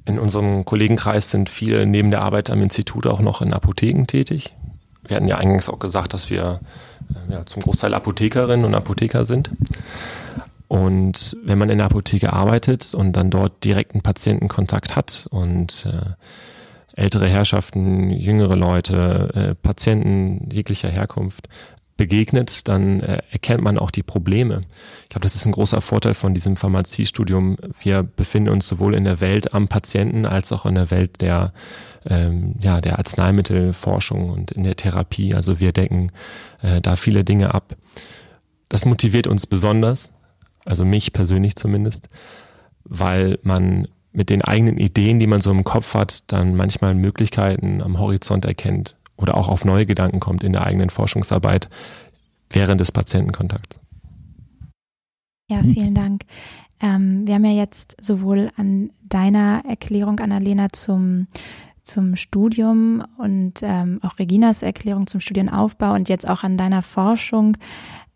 [0.05, 4.55] In unserem Kollegenkreis sind viele neben der Arbeit am Institut auch noch in Apotheken tätig.
[5.07, 6.61] Wir hatten ja eingangs auch gesagt, dass wir
[7.29, 9.51] äh, ja, zum Großteil Apothekerinnen und Apotheker sind.
[10.69, 17.01] Und wenn man in der Apotheke arbeitet und dann dort direkten Patientenkontakt hat und äh,
[17.01, 21.49] ältere Herrschaften, jüngere Leute, äh, Patienten jeglicher Herkunft,
[21.99, 24.63] begegnet, dann äh, erkennt man auch die Probleme.
[25.03, 27.57] Ich glaube, das ist ein großer Vorteil von diesem Pharmaziestudium.
[27.83, 31.53] Wir befinden uns sowohl in der Welt am Patienten als auch in der Welt der,
[32.09, 35.35] ähm, ja, der Arzneimittelforschung und in der Therapie.
[35.35, 36.13] Also wir decken
[36.63, 37.75] äh, da viele Dinge ab.
[38.69, 40.13] Das motiviert uns besonders,
[40.69, 42.09] also mich persönlich zumindest,
[42.85, 47.83] weil man mit den eigenen Ideen, die man so im Kopf hat, dann manchmal Möglichkeiten
[47.83, 51.69] am Horizont erkennt oder auch auf neue Gedanken kommt in der eigenen Forschungsarbeit
[52.51, 53.81] während des Patientenkontakts.
[55.51, 56.25] Ja, vielen Dank.
[56.81, 61.27] Ähm, wir haben ja jetzt sowohl an deiner Erklärung, Annalena, zum,
[61.83, 67.57] zum Studium und ähm, auch Reginas Erklärung zum Studienaufbau und jetzt auch an deiner Forschung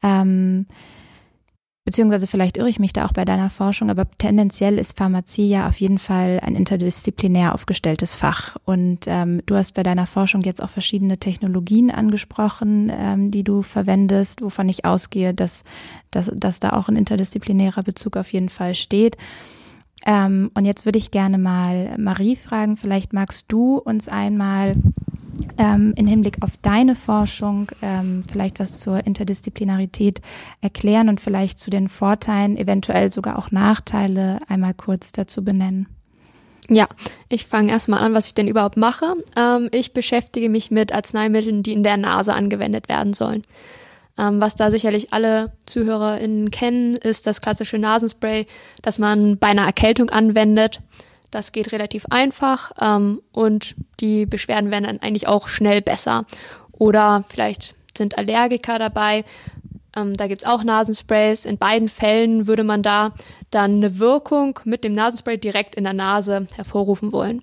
[0.03, 0.67] ähm,
[1.85, 5.68] beziehungsweise vielleicht irre ich mich da auch bei deiner Forschung, aber tendenziell ist Pharmazie ja
[5.68, 8.57] auf jeden Fall ein interdisziplinär aufgestelltes Fach.
[8.64, 13.62] Und ähm, du hast bei deiner Forschung jetzt auch verschiedene Technologien angesprochen, ähm, die du
[13.62, 15.64] verwendest, wovon ich ausgehe, dass,
[16.11, 19.16] dass, dass da auch ein interdisziplinärer Bezug auf jeden Fall steht.
[20.07, 24.77] Ähm, und jetzt würde ich gerne mal Marie fragen, vielleicht magst du uns einmal
[25.59, 30.21] ähm, in Hinblick auf deine Forschung ähm, vielleicht was zur Interdisziplinarität
[30.61, 35.87] erklären und vielleicht zu den Vorteilen, eventuell sogar auch Nachteile einmal kurz dazu benennen.
[36.68, 36.87] Ja,
[37.29, 39.14] ich fange erstmal an, was ich denn überhaupt mache.
[39.37, 43.42] Ähm, ich beschäftige mich mit Arzneimitteln, die in der Nase angewendet werden sollen.
[44.18, 48.47] Ähm, was da sicherlich alle ZuhörerInnen kennen, ist das klassische Nasenspray,
[48.83, 50.81] das man bei einer Erkältung anwendet.
[51.33, 56.27] Das geht relativ einfach ähm, und die Beschwerden werden dann eigentlich auch schnell besser.
[56.73, 59.25] Oder vielleicht sind Allergiker dabei.
[59.97, 61.47] Ähm, da gibt's auch Nasensprays.
[61.47, 63.12] In beiden Fällen würde man da
[63.51, 67.42] dann eine Wirkung mit dem Nasenspray direkt in der Nase hervorrufen wollen.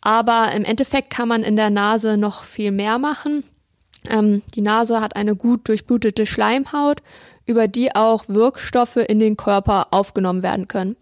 [0.00, 3.44] Aber im Endeffekt kann man in der Nase noch viel mehr machen.
[4.08, 7.02] Ähm, die Nase hat eine gut durchblutete Schleimhaut,
[7.44, 10.96] über die auch Wirkstoffe in den Körper aufgenommen werden können.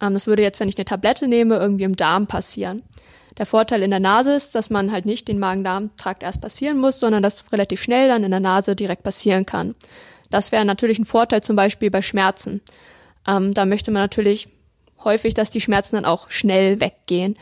[0.00, 2.82] Ähm, das würde jetzt, wenn ich eine Tablette nehme, irgendwie im Darm passieren.
[3.38, 7.00] Der Vorteil in der Nase ist, dass man halt nicht den Magen-Darm-Trakt erst passieren muss,
[7.00, 9.74] sondern das relativ schnell dann in der Nase direkt passieren kann.
[10.30, 12.60] Das wäre natürlich ein Vorteil zum Beispiel bei Schmerzen.
[13.26, 14.48] Ähm, da möchte man natürlich
[15.04, 17.36] häufig, dass die Schmerzen dann auch schnell weggehen.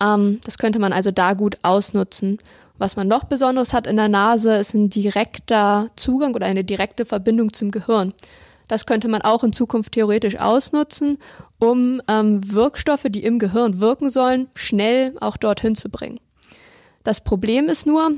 [0.00, 2.38] Ähm, das könnte man also da gut ausnutzen.
[2.76, 7.04] Was man noch Besonderes hat in der Nase, ist ein direkter Zugang oder eine direkte
[7.04, 8.12] Verbindung zum Gehirn.
[8.66, 11.18] Das könnte man auch in Zukunft theoretisch ausnutzen,
[11.64, 16.20] um ähm, Wirkstoffe, die im Gehirn wirken sollen, schnell auch dorthin zu bringen.
[17.02, 18.12] Das Problem ist nur,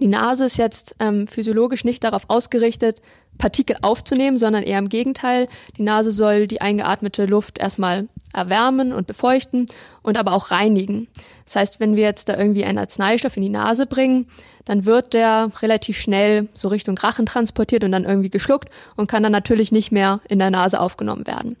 [0.00, 3.00] die Nase ist jetzt ähm, physiologisch nicht darauf ausgerichtet,
[3.38, 5.48] Partikel aufzunehmen, sondern eher im Gegenteil.
[5.76, 9.66] Die Nase soll die eingeatmete Luft erstmal erwärmen und befeuchten
[10.02, 11.08] und aber auch reinigen.
[11.44, 14.26] Das heißt, wenn wir jetzt da irgendwie einen Arzneistoff in die Nase bringen,
[14.64, 19.22] dann wird der relativ schnell so Richtung Rachen transportiert und dann irgendwie geschluckt und kann
[19.22, 21.56] dann natürlich nicht mehr in der Nase aufgenommen werden.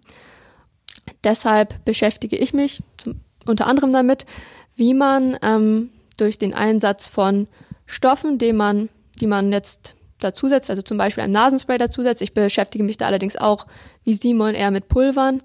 [1.26, 4.26] Deshalb beschäftige ich mich zum, unter anderem damit,
[4.76, 7.48] wie man ähm, durch den Einsatz von
[7.84, 8.88] Stoffen, die man,
[9.20, 12.22] die man jetzt dazusetzt, also zum Beispiel ein Nasenspray dazusetzt.
[12.22, 13.66] Ich beschäftige mich da allerdings auch,
[14.04, 15.42] wie Simon, eher mit Pulvern,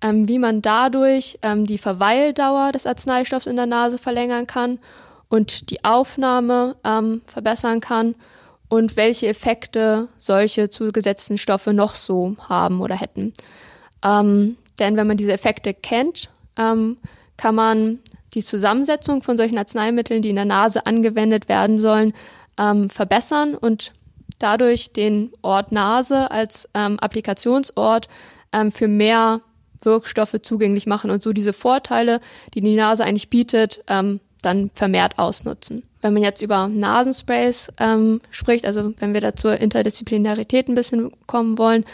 [0.00, 4.78] ähm, wie man dadurch ähm, die Verweildauer des Arzneistoffs in der Nase verlängern kann
[5.28, 8.14] und die Aufnahme ähm, verbessern kann
[8.68, 13.32] und welche Effekte solche zugesetzten Stoffe noch so haben oder hätten.
[14.04, 16.98] Ähm, denn wenn man diese Effekte kennt, ähm,
[17.36, 17.98] kann man
[18.34, 22.12] die Zusammensetzung von solchen Arzneimitteln, die in der Nase angewendet werden sollen,
[22.58, 23.92] ähm, verbessern und
[24.38, 28.08] dadurch den Ort Nase als ähm, Applikationsort
[28.52, 29.40] ähm, für mehr
[29.82, 32.20] Wirkstoffe zugänglich machen und so diese Vorteile,
[32.54, 35.82] die die Nase eigentlich bietet, ähm, dann vermehrt ausnutzen.
[36.02, 41.10] Wenn man jetzt über Nasensprays ähm, spricht, also wenn wir da zur Interdisziplinarität ein bisschen
[41.26, 41.84] kommen wollen,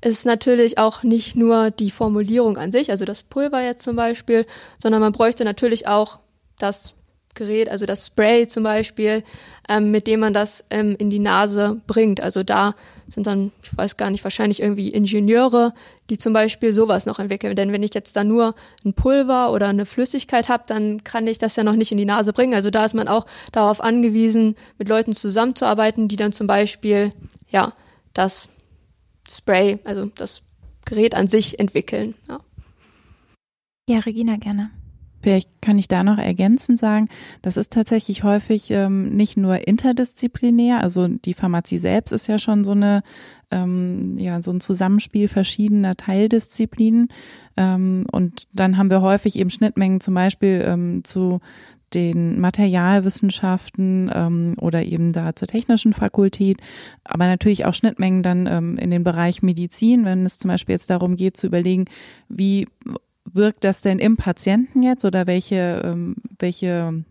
[0.00, 4.46] ist natürlich auch nicht nur die Formulierung an sich, also das Pulver jetzt zum Beispiel,
[4.80, 6.18] sondern man bräuchte natürlich auch
[6.58, 6.94] das
[7.34, 9.22] Gerät, also das Spray zum Beispiel,
[9.68, 12.20] ähm, mit dem man das ähm, in die Nase bringt.
[12.20, 12.74] Also da
[13.08, 15.72] sind dann, ich weiß gar nicht, wahrscheinlich irgendwie Ingenieure,
[16.10, 17.56] die zum Beispiel sowas noch entwickeln.
[17.56, 21.38] Denn wenn ich jetzt da nur ein Pulver oder eine Flüssigkeit habe, dann kann ich
[21.38, 22.54] das ja noch nicht in die Nase bringen.
[22.54, 27.10] Also da ist man auch darauf angewiesen, mit Leuten zusammenzuarbeiten, die dann zum Beispiel
[27.50, 27.72] ja
[28.14, 28.48] das
[29.30, 30.42] Spray, also das
[30.84, 32.14] Gerät an sich entwickeln.
[32.28, 32.40] Ja,
[33.88, 34.70] ja Regina gerne.
[35.20, 37.08] Vielleicht kann ich da noch ergänzend sagen,
[37.42, 42.62] das ist tatsächlich häufig ähm, nicht nur interdisziplinär, also die Pharmazie selbst ist ja schon
[42.62, 43.02] so eine
[43.50, 47.08] ähm, ja so ein Zusammenspiel verschiedener Teildisziplinen
[47.56, 51.40] ähm, und dann haben wir häufig eben Schnittmengen zum Beispiel ähm, zu
[51.94, 56.58] den Materialwissenschaften ähm, oder eben da zur technischen Fakultät,
[57.04, 60.90] aber natürlich auch Schnittmengen dann ähm, in den Bereich Medizin, wenn es zum Beispiel jetzt
[60.90, 61.86] darum geht zu überlegen,
[62.28, 62.66] wie
[63.24, 67.04] wirkt das denn im Patienten jetzt oder welche, ähm, welche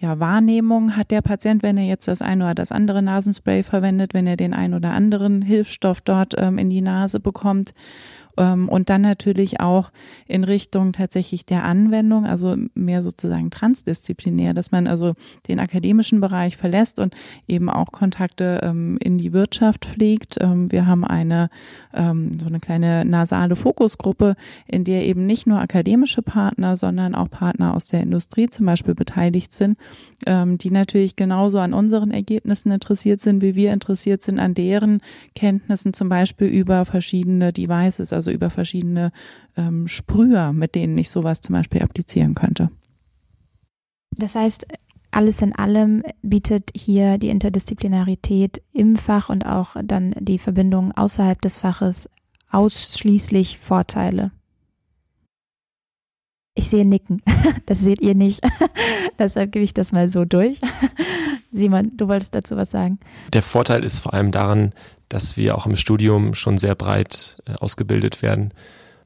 [0.00, 4.14] ja, Wahrnehmung hat der Patient, wenn er jetzt das eine oder das andere Nasenspray verwendet,
[4.14, 7.74] wenn er den einen oder anderen Hilfsstoff dort ähm, in die Nase bekommt
[8.36, 9.90] und dann natürlich auch
[10.26, 15.14] in Richtung tatsächlich der Anwendung, also mehr sozusagen transdisziplinär, dass man also
[15.48, 17.14] den akademischen Bereich verlässt und
[17.46, 20.36] eben auch Kontakte ähm, in die Wirtschaft pflegt.
[20.40, 21.50] Ähm, wir haben eine
[21.94, 24.34] so eine kleine nasale Fokusgruppe,
[24.66, 28.96] in der eben nicht nur akademische Partner, sondern auch Partner aus der Industrie zum Beispiel
[28.96, 29.78] beteiligt sind,
[30.26, 35.02] die natürlich genauso an unseren Ergebnissen interessiert sind, wie wir interessiert sind an deren
[35.36, 39.12] Kenntnissen zum Beispiel über verschiedene Devices, also also über verschiedene
[39.54, 42.70] ähm, Sprüher, mit denen ich sowas zum Beispiel applizieren könnte.
[44.16, 44.66] Das heißt,
[45.10, 51.40] alles in allem bietet hier die Interdisziplinarität im Fach und auch dann die Verbindung außerhalb
[51.42, 52.08] des Faches
[52.50, 54.30] ausschließlich Vorteile.
[56.54, 57.20] Ich sehe Nicken.
[57.66, 58.40] Das seht ihr nicht.
[59.18, 60.60] Deshalb gebe ich das mal so durch.
[61.52, 62.98] Simon, du wolltest dazu was sagen.
[63.32, 64.72] Der Vorteil ist vor allem daran,
[65.14, 68.52] dass wir auch im Studium schon sehr breit äh, ausgebildet werden.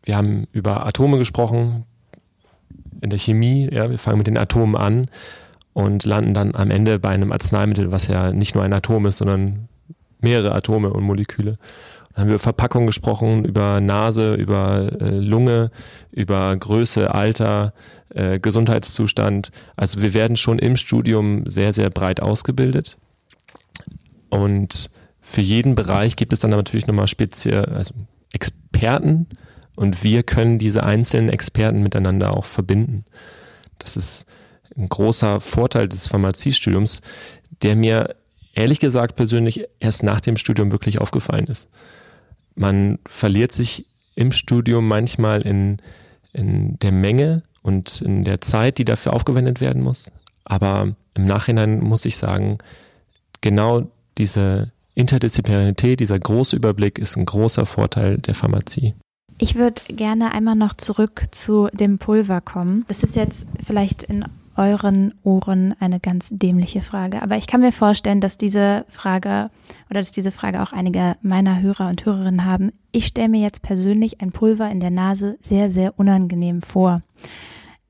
[0.03, 1.85] Wir haben über Atome gesprochen,
[3.03, 5.11] in der Chemie, ja, wir fangen mit den Atomen an
[5.75, 9.19] und landen dann am Ende bei einem Arzneimittel, was ja nicht nur ein Atom ist,
[9.19, 9.69] sondern
[10.23, 11.59] mehrere Atome und Moleküle.
[12.15, 15.71] Dann haben wir über Verpackung gesprochen, über Nase, über äh, Lunge,
[16.11, 17.75] über Größe, Alter,
[18.15, 19.51] äh, Gesundheitszustand.
[19.77, 22.97] Also wir werden schon im Studium sehr, sehr breit ausgebildet.
[24.31, 24.91] Und
[25.31, 27.93] für jeden Bereich gibt es dann natürlich nochmal speziell, also
[28.33, 29.27] Experten
[29.77, 33.05] und wir können diese einzelnen Experten miteinander auch verbinden.
[33.79, 34.25] Das ist
[34.75, 37.03] ein großer Vorteil des Pharmaziestudiums,
[37.61, 38.17] der mir
[38.55, 41.69] ehrlich gesagt persönlich erst nach dem Studium wirklich aufgefallen ist.
[42.55, 45.77] Man verliert sich im Studium manchmal in,
[46.33, 50.11] in der Menge und in der Zeit, die dafür aufgewendet werden muss.
[50.47, 52.57] Aber im Nachhinein muss ich sagen,
[53.43, 58.95] genau diese Interdisziplinarität, dieser große Überblick ist ein großer Vorteil der Pharmazie.
[59.39, 62.85] Ich würde gerne einmal noch zurück zu dem Pulver kommen.
[62.89, 64.25] Das ist jetzt vielleicht in
[64.57, 69.51] euren Ohren eine ganz dämliche Frage, aber ich kann mir vorstellen, dass diese Frage
[69.89, 72.73] oder dass diese Frage auch einige meiner Hörer und Hörerinnen haben.
[72.91, 77.03] Ich stelle mir jetzt persönlich ein Pulver in der Nase sehr, sehr unangenehm vor.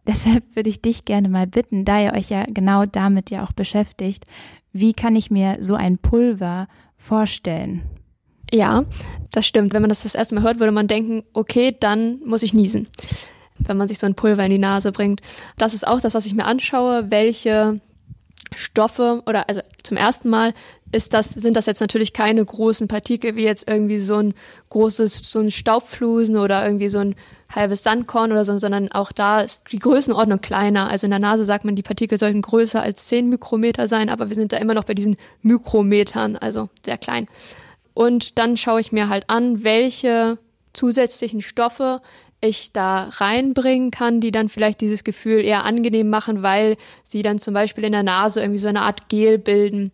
[0.08, 3.52] Deshalb würde ich dich gerne mal bitten, da ihr euch ja genau damit ja auch
[3.52, 4.24] beschäftigt,
[4.72, 6.66] wie kann ich mir so ein Pulver
[6.96, 7.82] vorstellen.
[8.50, 8.86] Ja,
[9.32, 9.74] das stimmt.
[9.74, 12.88] Wenn man das das erste Mal hört, würde man denken, okay, dann muss ich niesen,
[13.58, 15.20] wenn man sich so ein Pulver in die Nase bringt.
[15.58, 17.78] Das ist auch das, was ich mir anschaue, welche
[18.54, 20.54] Stoffe oder also zum ersten Mal
[20.90, 24.34] ist das, sind das jetzt natürlich keine großen Partikel wie jetzt irgendwie so ein
[24.70, 27.14] großes, so ein Staubflusen oder irgendwie so ein
[27.54, 30.88] halbes Sandkorn oder so, sondern auch da ist die Größenordnung kleiner.
[30.88, 34.28] Also in der Nase sagt man, die Partikel sollten größer als 10 Mikrometer sein, aber
[34.28, 37.26] wir sind da immer noch bei diesen Mikrometern, also sehr klein.
[37.94, 40.38] Und dann schaue ich mir halt an, welche
[40.72, 42.00] zusätzlichen Stoffe
[42.40, 47.38] ich da reinbringen kann, die dann vielleicht dieses Gefühl eher angenehm machen, weil sie dann
[47.38, 49.92] zum Beispiel in der Nase irgendwie so eine Art Gel bilden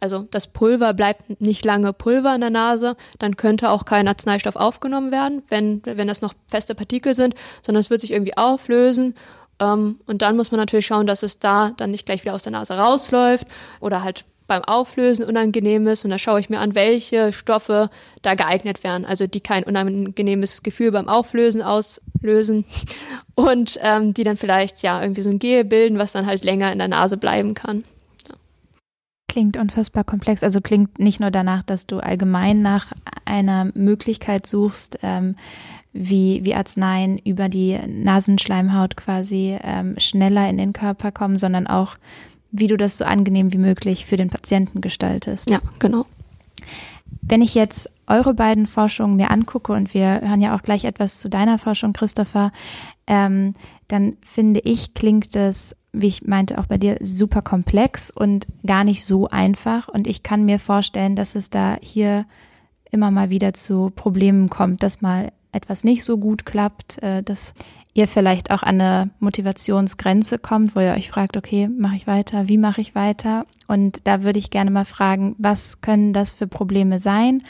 [0.00, 4.56] also das Pulver bleibt nicht lange Pulver in der Nase, dann könnte auch kein Arzneistoff
[4.56, 9.14] aufgenommen werden, wenn, wenn das noch feste Partikel sind, sondern es wird sich irgendwie auflösen.
[9.60, 12.42] Ähm, und dann muss man natürlich schauen, dass es da dann nicht gleich wieder aus
[12.42, 13.46] der Nase rausläuft
[13.80, 16.04] oder halt beim Auflösen unangenehm ist.
[16.04, 17.88] Und da schaue ich mir an, welche Stoffe
[18.20, 22.64] da geeignet wären, also die kein unangenehmes Gefühl beim Auflösen auslösen
[23.36, 26.72] und ähm, die dann vielleicht ja irgendwie so ein Gel bilden, was dann halt länger
[26.72, 27.84] in der Nase bleiben kann.
[29.28, 30.42] Klingt unfassbar komplex.
[30.42, 32.90] Also klingt nicht nur danach, dass du allgemein nach
[33.24, 35.36] einer Möglichkeit suchst, ähm,
[35.92, 41.96] wie, wie Arzneien über die Nasenschleimhaut quasi ähm, schneller in den Körper kommen, sondern auch,
[42.52, 45.50] wie du das so angenehm wie möglich für den Patienten gestaltest.
[45.50, 46.06] Ja, genau.
[47.22, 51.18] Wenn ich jetzt eure beiden Forschungen mir angucke und wir hören ja auch gleich etwas
[51.20, 52.52] zu deiner Forschung, Christopher,
[53.06, 53.54] ähm,
[53.88, 58.84] dann finde ich, klingt es wie ich meinte, auch bei dir super komplex und gar
[58.84, 59.88] nicht so einfach.
[59.88, 62.26] Und ich kann mir vorstellen, dass es da hier
[62.90, 67.54] immer mal wieder zu Problemen kommt, dass mal etwas nicht so gut klappt, äh, dass
[67.92, 72.48] ihr vielleicht auch an eine Motivationsgrenze kommt, wo ihr euch fragt, okay, mache ich weiter,
[72.48, 73.46] wie mache ich weiter?
[73.66, 77.42] Und da würde ich gerne mal fragen, was können das für Probleme sein?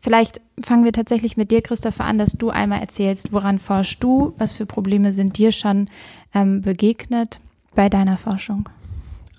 [0.00, 4.34] Vielleicht fangen wir tatsächlich mit dir, Christopher, an, dass du einmal erzählst, woran forschst du,
[4.38, 5.88] was für Probleme sind dir schon
[6.34, 7.40] ähm, begegnet
[7.74, 8.68] bei deiner Forschung?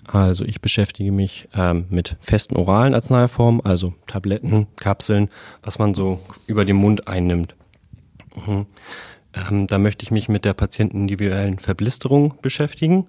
[0.06, 5.28] Also ich beschäftige mich ähm, mit festen oralen Arzneiformen, also Tabletten, Kapseln,
[5.62, 7.54] was man so über den Mund einnimmt.
[8.46, 8.66] Mhm.
[9.34, 13.06] Ähm, da möchte ich mich mit der patientenindividuellen Verblisterung beschäftigen.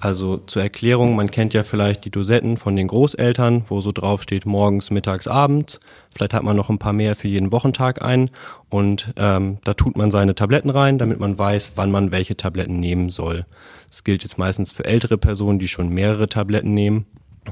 [0.00, 4.22] Also zur Erklärung, man kennt ja vielleicht die Dosetten von den Großeltern, wo so drauf
[4.22, 5.78] steht morgens, mittags, abends.
[6.12, 8.30] Vielleicht hat man noch ein paar mehr für jeden Wochentag ein
[8.68, 12.80] und ähm, da tut man seine Tabletten rein, damit man weiß, wann man welche Tabletten
[12.80, 13.46] nehmen soll.
[13.88, 17.06] Das gilt jetzt meistens für ältere Personen, die schon mehrere Tabletten nehmen,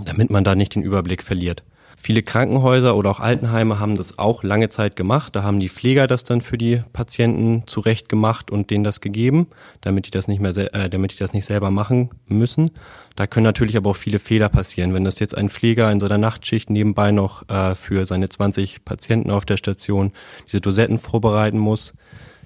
[0.05, 1.63] damit man da nicht den Überblick verliert.
[2.03, 5.37] Viele Krankenhäuser oder auch Altenheime haben das auch lange Zeit gemacht.
[5.37, 9.49] Da haben die Pfleger das dann für die Patienten zurecht gemacht und denen das gegeben,
[9.83, 12.71] damit die das nicht mehr, äh, damit die das nicht selber machen müssen.
[13.17, 14.95] Da können natürlich aber auch viele Fehler passieren.
[14.95, 19.31] Wenn das jetzt ein Pfleger in seiner Nachtschicht nebenbei noch äh, für seine 20 Patienten
[19.31, 20.13] auf der Station
[20.47, 21.93] diese Dosetten vorbereiten muss,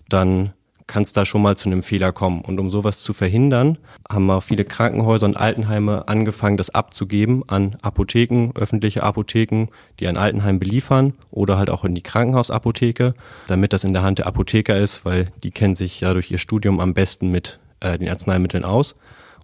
[0.09, 0.53] dann
[0.87, 2.41] kann es da schon mal zu einem Fehler kommen.
[2.41, 3.79] Und um sowas zu verhindern,
[4.11, 9.69] haben auch viele Krankenhäuser und Altenheime angefangen, das abzugeben an Apotheken, öffentliche Apotheken,
[9.99, 13.15] die ein Altenheim beliefern oder halt auch in die Krankenhausapotheke,
[13.47, 16.39] damit das in der Hand der Apotheker ist, weil die kennen sich ja durch ihr
[16.39, 18.95] Studium am besten mit äh, den Arzneimitteln aus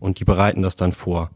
[0.00, 1.30] und die bereiten das dann vor.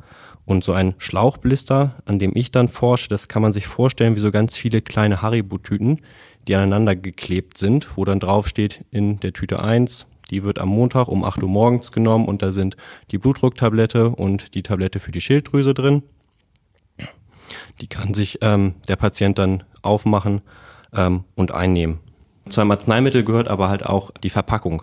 [0.47, 4.21] Und so ein Schlauchblister, an dem ich dann forsche, das kann man sich vorstellen wie
[4.21, 6.01] so ganz viele kleine Haribo-Tüten,
[6.47, 10.69] die aneinander geklebt sind, wo dann drauf steht in der Tüte 1, die wird am
[10.69, 12.77] Montag um 8 Uhr morgens genommen und da sind
[13.11, 16.03] die Blutdrucktablette und die Tablette für die Schilddrüse drin.
[17.81, 20.41] Die kann sich ähm, der Patient dann aufmachen
[20.95, 22.01] ähm, und einnehmen.
[22.49, 24.83] Zu einem Arzneimittel gehört aber halt auch die Verpackung.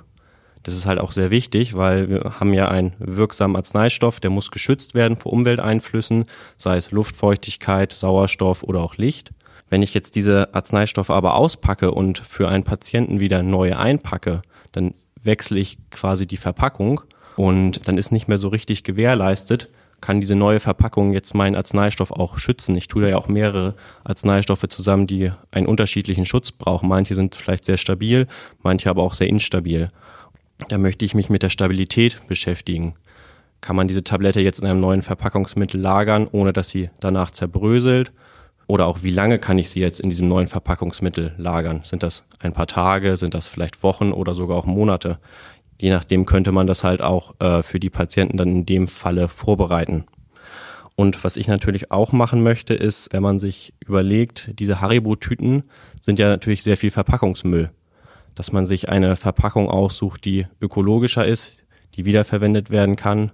[0.64, 4.52] Das ist halt auch sehr wichtig, weil wir haben ja einen wirksamen Arzneistoff, der muss
[4.52, 6.26] geschützt werden vor Umwelteinflüssen,
[6.58, 9.32] sei es Luftfeuchtigkeit, Sauerstoff oder auch Licht.
[9.72, 14.42] Wenn ich jetzt diese Arzneistoffe aber auspacke und für einen Patienten wieder neue einpacke,
[14.74, 14.94] dann
[15.24, 17.00] wechsle ich quasi die Verpackung
[17.38, 19.70] und dann ist nicht mehr so richtig gewährleistet,
[20.02, 22.76] kann diese neue Verpackung jetzt meinen Arzneistoff auch schützen.
[22.76, 26.90] Ich tue da ja auch mehrere Arzneistoffe zusammen, die einen unterschiedlichen Schutz brauchen.
[26.90, 28.28] Manche sind vielleicht sehr stabil,
[28.62, 29.88] manche aber auch sehr instabil.
[30.68, 32.96] Da möchte ich mich mit der Stabilität beschäftigen.
[33.62, 38.12] Kann man diese Tablette jetzt in einem neuen Verpackungsmittel lagern, ohne dass sie danach zerbröselt?
[38.72, 41.82] Oder auch, wie lange kann ich sie jetzt in diesem neuen Verpackungsmittel lagern?
[41.84, 45.20] Sind das ein paar Tage, sind das vielleicht Wochen oder sogar auch Monate?
[45.78, 49.28] Je nachdem könnte man das halt auch äh, für die Patienten dann in dem Falle
[49.28, 50.06] vorbereiten.
[50.96, 55.64] Und was ich natürlich auch machen möchte, ist, wenn man sich überlegt, diese Haribo-Tüten
[56.00, 57.72] sind ja natürlich sehr viel Verpackungsmüll.
[58.36, 61.66] Dass man sich eine Verpackung aussucht, die ökologischer ist,
[61.96, 63.34] die wiederverwendet werden kann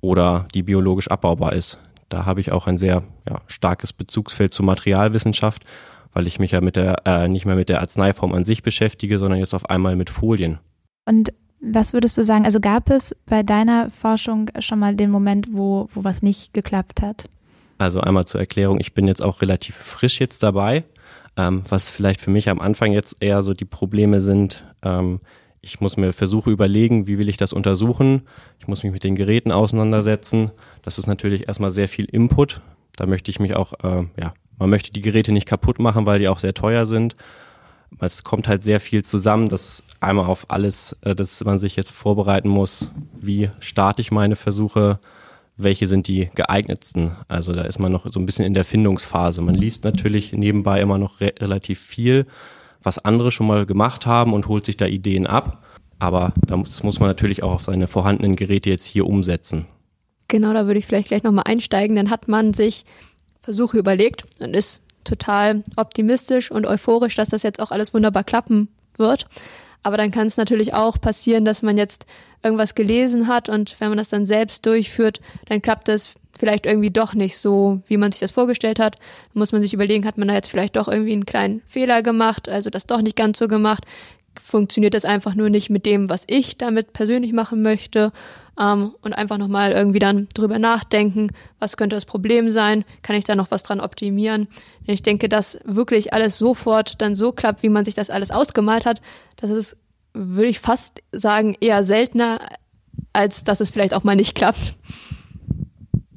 [0.00, 1.78] oder die biologisch abbaubar ist.
[2.12, 5.64] Da habe ich auch ein sehr ja, starkes Bezugsfeld zur Materialwissenschaft,
[6.12, 9.18] weil ich mich ja mit der äh, nicht mehr mit der Arzneiform an sich beschäftige,
[9.18, 10.58] sondern jetzt auf einmal mit Folien.
[11.06, 11.32] Und
[11.62, 12.44] was würdest du sagen?
[12.44, 17.00] Also gab es bei deiner Forschung schon mal den Moment, wo, wo was nicht geklappt
[17.00, 17.30] hat?
[17.78, 20.84] Also einmal zur Erklärung, ich bin jetzt auch relativ frisch jetzt dabei.
[21.38, 25.20] Ähm, was vielleicht für mich am Anfang jetzt eher so die Probleme sind, ähm,
[25.62, 28.22] ich muss mir Versuche überlegen, wie will ich das untersuchen.
[28.58, 30.50] Ich muss mich mit den Geräten auseinandersetzen.
[30.82, 32.60] Das ist natürlich erstmal sehr viel Input.
[32.96, 36.18] Da möchte ich mich auch, äh, ja, man möchte die Geräte nicht kaputt machen, weil
[36.18, 37.14] die auch sehr teuer sind.
[38.00, 41.90] Es kommt halt sehr viel zusammen, dass einmal auf alles, äh, dass man sich jetzt
[41.90, 44.98] vorbereiten muss, wie starte ich meine Versuche,
[45.56, 47.12] welche sind die geeignetsten.
[47.28, 49.42] Also da ist man noch so ein bisschen in der Findungsphase.
[49.42, 52.26] Man liest natürlich nebenbei immer noch re relativ viel,
[52.82, 55.64] was andere schon mal gemacht haben und holt sich da Ideen ab.
[55.98, 59.66] Aber das muss man natürlich auch auf seine vorhandenen Geräte jetzt hier umsetzen.
[60.28, 61.94] Genau, da würde ich vielleicht gleich nochmal einsteigen.
[61.94, 62.84] Dann hat man sich
[63.42, 68.68] Versuche überlegt und ist total optimistisch und euphorisch, dass das jetzt auch alles wunderbar klappen
[68.96, 69.26] wird.
[69.82, 72.06] Aber dann kann es natürlich auch passieren, dass man jetzt
[72.42, 76.90] irgendwas gelesen hat und wenn man das dann selbst durchführt, dann klappt das vielleicht irgendwie
[76.90, 78.96] doch nicht so, wie man sich das vorgestellt hat.
[79.34, 82.48] Muss man sich überlegen, hat man da jetzt vielleicht doch irgendwie einen kleinen Fehler gemacht,
[82.48, 83.84] also das doch nicht ganz so gemacht.
[84.42, 88.12] Funktioniert das einfach nur nicht mit dem, was ich damit persönlich machen möchte?
[88.58, 92.84] Ähm, und einfach nochmal irgendwie dann drüber nachdenken, was könnte das Problem sein?
[93.02, 94.48] Kann ich da noch was dran optimieren?
[94.86, 98.30] Denn ich denke, dass wirklich alles sofort dann so klappt, wie man sich das alles
[98.30, 99.00] ausgemalt hat,
[99.36, 99.76] das ist,
[100.12, 102.40] würde ich fast sagen, eher seltener,
[103.12, 104.74] als dass es vielleicht auch mal nicht klappt.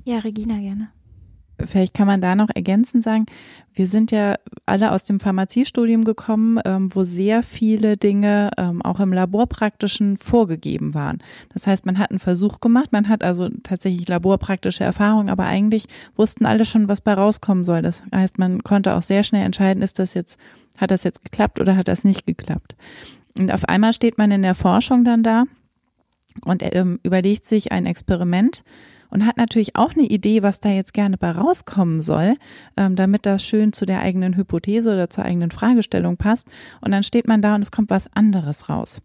[0.06, 0.90] Ja, Regina gerne.
[1.60, 3.26] Vielleicht kann man da noch ergänzend sagen,
[3.74, 4.36] wir sind ja
[4.66, 10.94] alle aus dem Pharmaziestudium gekommen, ähm, wo sehr viele Dinge ähm, auch im Laborpraktischen vorgegeben
[10.94, 11.20] waren.
[11.54, 15.88] Das heißt, man hat einen Versuch gemacht, man hat also tatsächlich laborpraktische Erfahrung, aber eigentlich
[16.16, 17.82] wussten alle schon, was bei rauskommen soll.
[17.82, 20.40] Das heißt, man konnte auch sehr schnell entscheiden, ist das jetzt,
[20.78, 22.76] hat das jetzt geklappt oder hat das nicht geklappt.
[23.40, 25.46] Und auf einmal steht man in der Forschung dann da
[26.46, 28.64] und ähm, überlegt sich ein Experiment,
[29.16, 32.36] und hat natürlich auch eine Idee, was da jetzt gerne bei rauskommen soll,
[32.76, 36.50] ähm, damit das schön zu der eigenen Hypothese oder zur eigenen Fragestellung passt.
[36.82, 39.02] Und dann steht man da und es kommt was anderes raus.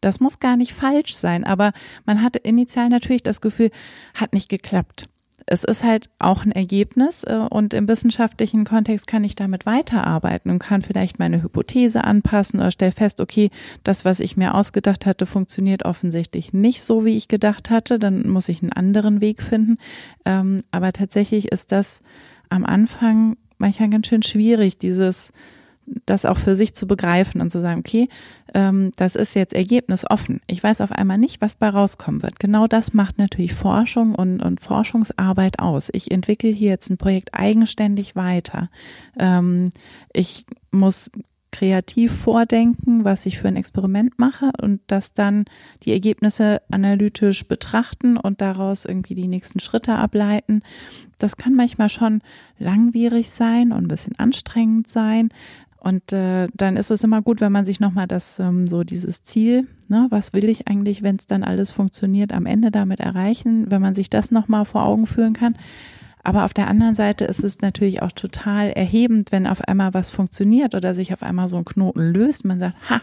[0.00, 1.72] Das muss gar nicht falsch sein, aber
[2.06, 3.70] man hatte initial natürlich das Gefühl,
[4.14, 5.10] hat nicht geklappt
[5.46, 10.50] es ist halt auch ein Ergebnis äh, und im wissenschaftlichen Kontext kann ich damit weiterarbeiten
[10.50, 13.50] und kann vielleicht meine Hypothese anpassen oder stelle fest, okay,
[13.84, 17.98] das, was ich mir ausgedacht hatte, funktioniert offensichtlich nicht so, wie ich gedacht hatte.
[17.98, 19.78] Dann muss ich einen anderen Weg finden.
[20.24, 22.02] Ähm, aber tatsächlich ist das
[22.48, 25.32] am Anfang manchmal ganz schön schwierig, dieses
[26.06, 28.08] das auch für sich zu begreifen und zu sagen, okay,
[28.54, 30.40] ähm, das ist jetzt ergebnisoffen.
[30.46, 32.38] Ich weiß auf einmal nicht, was bei rauskommen wird.
[32.38, 35.90] Genau das macht natürlich Forschung und, und Forschungsarbeit aus.
[35.92, 38.70] Ich entwickle hier jetzt ein Projekt eigenständig weiter.
[39.18, 39.70] Ähm,
[40.12, 41.10] ich muss
[41.52, 45.44] kreativ vordenken, was ich für ein Experiment mache und das dann
[45.84, 50.62] die Ergebnisse analytisch betrachten und daraus irgendwie die nächsten Schritte ableiten.
[51.18, 52.20] Das kann manchmal schon
[52.58, 55.28] langwierig sein und ein bisschen anstrengend sein.
[55.82, 59.24] Und äh, dann ist es immer gut, wenn man sich nochmal das, ähm, so dieses
[59.24, 63.68] Ziel, ne, was will ich eigentlich, wenn es dann alles funktioniert, am Ende damit erreichen,
[63.68, 65.56] wenn man sich das nochmal vor Augen führen kann.
[66.22, 70.10] Aber auf der anderen Seite ist es natürlich auch total erhebend, wenn auf einmal was
[70.10, 72.44] funktioniert oder sich auf einmal so ein Knoten löst.
[72.44, 73.02] Man sagt, ha,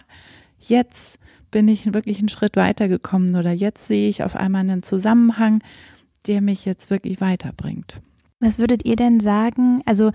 [0.57, 1.19] jetzt
[1.51, 5.61] bin ich wirklich einen Schritt weitergekommen oder jetzt sehe ich auf einmal einen Zusammenhang,
[6.27, 7.99] der mich jetzt wirklich weiterbringt.
[8.39, 9.81] Was würdet ihr denn sagen?
[9.85, 10.11] Also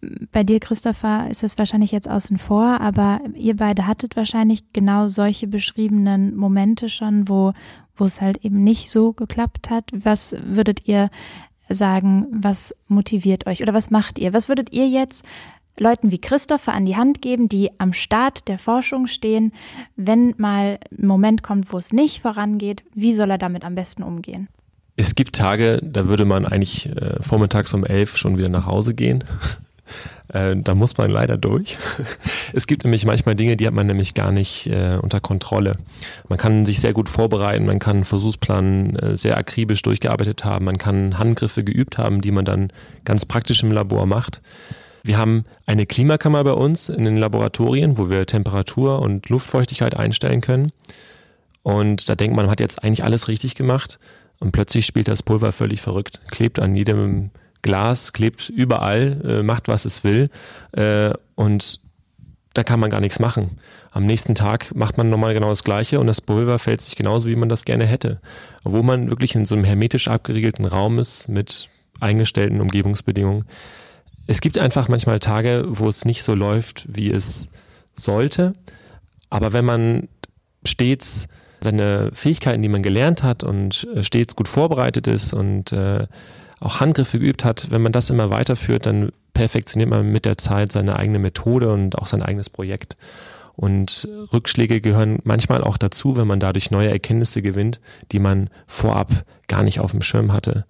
[0.00, 5.08] bei dir, Christopher, ist es wahrscheinlich jetzt außen vor, aber ihr beide hattet wahrscheinlich genau
[5.08, 7.52] solche beschriebenen Momente schon, wo,
[7.96, 9.90] wo es halt eben nicht so geklappt hat.
[9.92, 11.10] Was würdet ihr
[11.68, 14.32] sagen, was motiviert euch oder was macht ihr?
[14.32, 15.24] Was würdet ihr jetzt
[15.80, 19.52] Leuten wie Christopher an die Hand geben, die am Start der Forschung stehen,
[19.96, 24.02] wenn mal ein Moment kommt, wo es nicht vorangeht, wie soll er damit am besten
[24.02, 24.48] umgehen?
[24.96, 28.94] Es gibt Tage, da würde man eigentlich äh, vormittags um elf schon wieder nach Hause
[28.94, 29.22] gehen.
[30.32, 31.78] Äh, da muss man leider durch.
[32.54, 35.76] Es gibt nämlich manchmal Dinge, die hat man nämlich gar nicht äh, unter Kontrolle.
[36.28, 40.64] Man kann sich sehr gut vorbereiten, man kann einen Versuchsplan äh, sehr akribisch durchgearbeitet haben,
[40.64, 42.68] man kann Handgriffe geübt haben, die man dann
[43.04, 44.40] ganz praktisch im Labor macht.
[45.02, 50.40] Wir haben eine Klimakammer bei uns in den Laboratorien, wo wir Temperatur und Luftfeuchtigkeit einstellen
[50.40, 50.72] können.
[51.62, 53.98] Und da denkt man, man hat jetzt eigentlich alles richtig gemacht.
[54.40, 57.30] Und plötzlich spielt das Pulver völlig verrückt, klebt an jedem
[57.62, 60.30] Glas klebt überall, äh, macht was es will
[60.72, 61.80] äh, und
[62.54, 63.58] da kann man gar nichts machen.
[63.90, 67.28] Am nächsten Tag macht man nochmal genau das Gleiche und das Pulver fällt sich genauso,
[67.28, 68.20] wie man das gerne hätte.
[68.64, 71.68] Obwohl man wirklich in so einem hermetisch abgeriegelten Raum ist mit
[72.00, 73.44] eingestellten Umgebungsbedingungen.
[74.26, 77.48] Es gibt einfach manchmal Tage, wo es nicht so läuft, wie es
[77.94, 78.54] sollte.
[79.30, 80.08] Aber wenn man
[80.64, 81.28] stets
[81.60, 86.06] seine Fähigkeiten, die man gelernt hat und äh, stets gut vorbereitet ist und äh,
[86.60, 90.72] auch Handgriffe geübt hat, wenn man das immer weiterführt, dann perfektioniert man mit der Zeit
[90.72, 92.96] seine eigene Methode und auch sein eigenes Projekt.
[93.54, 97.80] Und Rückschläge gehören manchmal auch dazu, wenn man dadurch neue Erkenntnisse gewinnt,
[98.12, 100.64] die man vorab gar nicht auf dem Schirm hatte.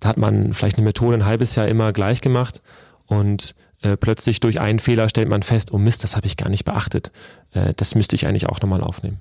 [0.00, 2.60] Da hat man vielleicht eine Methode ein halbes Jahr immer gleich gemacht
[3.06, 6.50] und äh, plötzlich durch einen Fehler stellt man fest, oh Mist, das habe ich gar
[6.50, 7.10] nicht beachtet.
[7.52, 9.18] Äh, das müsste ich eigentlich auch nochmal aufnehmen.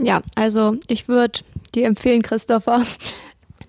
[0.00, 1.40] Ja, also ich würde
[1.74, 2.84] dir empfehlen, Christopher,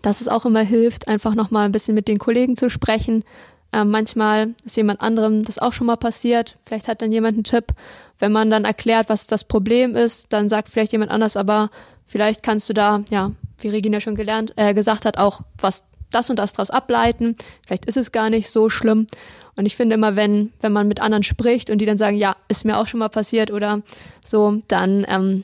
[0.02, 3.24] dass es auch immer hilft, einfach nochmal ein bisschen mit den Kollegen zu sprechen.
[3.72, 6.56] Ähm, manchmal ist jemand anderem das auch schon mal passiert.
[6.66, 7.74] Vielleicht hat dann jemand einen Tipp.
[8.18, 11.70] Wenn man dann erklärt, was das Problem ist, dann sagt vielleicht jemand anders, aber
[12.06, 16.30] vielleicht kannst du da, ja, wie Regina schon gelernt, äh, gesagt hat, auch was das
[16.30, 17.36] und das daraus ableiten.
[17.66, 19.08] Vielleicht ist es gar nicht so schlimm.
[19.56, 22.36] Und ich finde immer, wenn, wenn man mit anderen spricht und die dann sagen, ja,
[22.47, 23.82] ist mir auch schon mal passiert oder
[24.26, 25.43] so, dann ähm,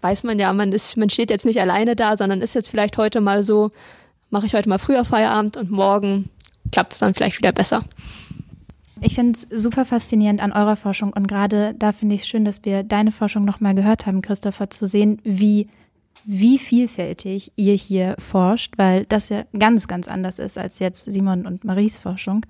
[0.00, 2.96] weiß man ja, man ist, man steht jetzt nicht alleine da, sondern ist jetzt vielleicht
[2.98, 3.70] heute mal so,
[4.30, 6.30] mache ich heute mal früher Feierabend und morgen
[6.70, 7.84] klappt es dann vielleicht wieder besser.
[9.00, 12.44] Ich finde es super faszinierend an eurer Forschung und gerade da finde ich es schön,
[12.44, 15.68] dass wir deine Forschung nochmal gehört haben, Christopher, zu sehen, wie,
[16.24, 21.46] wie vielfältig ihr hier forscht, weil das ja ganz, ganz anders ist als jetzt Simon
[21.46, 22.44] und Maries Forschung.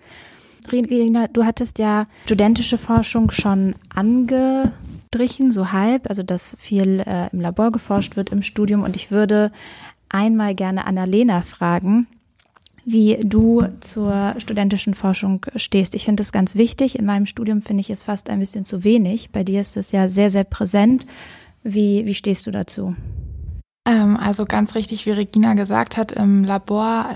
[0.72, 4.72] Regina, du hattest ja studentische Forschung schon ange
[5.08, 8.82] Strichen, so halb, also dass viel äh, im Labor geforscht wird im Studium.
[8.82, 9.50] Und ich würde
[10.08, 12.06] einmal gerne Annalena fragen,
[12.84, 15.94] wie du zur studentischen Forschung stehst.
[15.94, 16.98] Ich finde das ganz wichtig.
[16.98, 19.30] In meinem Studium finde ich es fast ein bisschen zu wenig.
[19.30, 21.06] Bei dir ist es ja sehr, sehr präsent.
[21.62, 22.94] Wie, wie stehst du dazu?
[23.88, 27.06] Ähm, also ganz richtig, wie Regina gesagt hat, im Labor,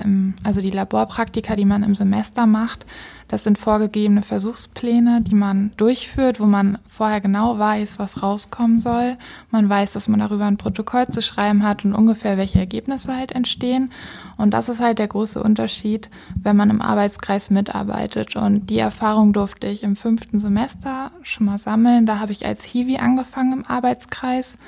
[0.42, 2.86] also die Laborpraktika, die man im Semester macht,
[3.28, 9.16] das sind vorgegebene Versuchspläne, die man durchführt, wo man vorher genau weiß, was rauskommen soll.
[9.50, 13.32] Man weiß, dass man darüber ein Protokoll zu schreiben hat und ungefähr welche Ergebnisse halt
[13.32, 13.90] entstehen.
[14.36, 16.10] Und das ist halt der große Unterschied,
[16.42, 18.36] wenn man im Arbeitskreis mitarbeitet.
[18.36, 22.04] Und die Erfahrung durfte ich im fünften Semester schon mal sammeln.
[22.04, 24.58] Da habe ich als Hiwi angefangen im Arbeitskreis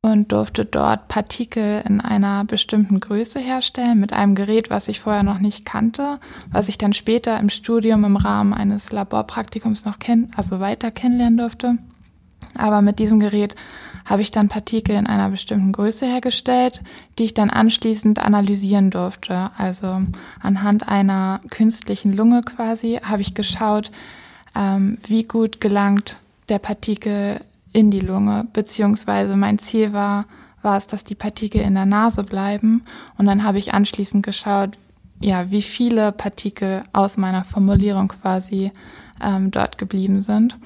[0.00, 5.22] und durfte dort Partikel in einer bestimmten Größe herstellen mit einem Gerät, was ich vorher
[5.22, 6.20] noch nicht kannte,
[6.52, 11.38] was ich dann später im Studium im Rahmen eines Laborpraktikums noch kennen, also weiter kennenlernen
[11.38, 11.78] durfte.
[12.56, 13.54] Aber mit diesem Gerät
[14.04, 16.82] habe ich dann Partikel in einer bestimmten Größe hergestellt,
[17.18, 19.44] die ich dann anschließend analysieren durfte.
[19.58, 20.00] Also
[20.40, 23.90] anhand einer künstlichen Lunge quasi habe ich geschaut,
[24.56, 26.16] ähm, wie gut gelangt
[26.48, 27.40] der Partikel
[27.78, 30.26] in die Lunge, beziehungsweise mein Ziel war,
[30.62, 32.82] war es, dass die Partikel in der Nase bleiben.
[33.16, 34.76] Und dann habe ich anschließend geschaut,
[35.20, 38.72] ja, wie viele Partikel aus meiner Formulierung quasi
[39.22, 40.58] ähm, dort geblieben sind.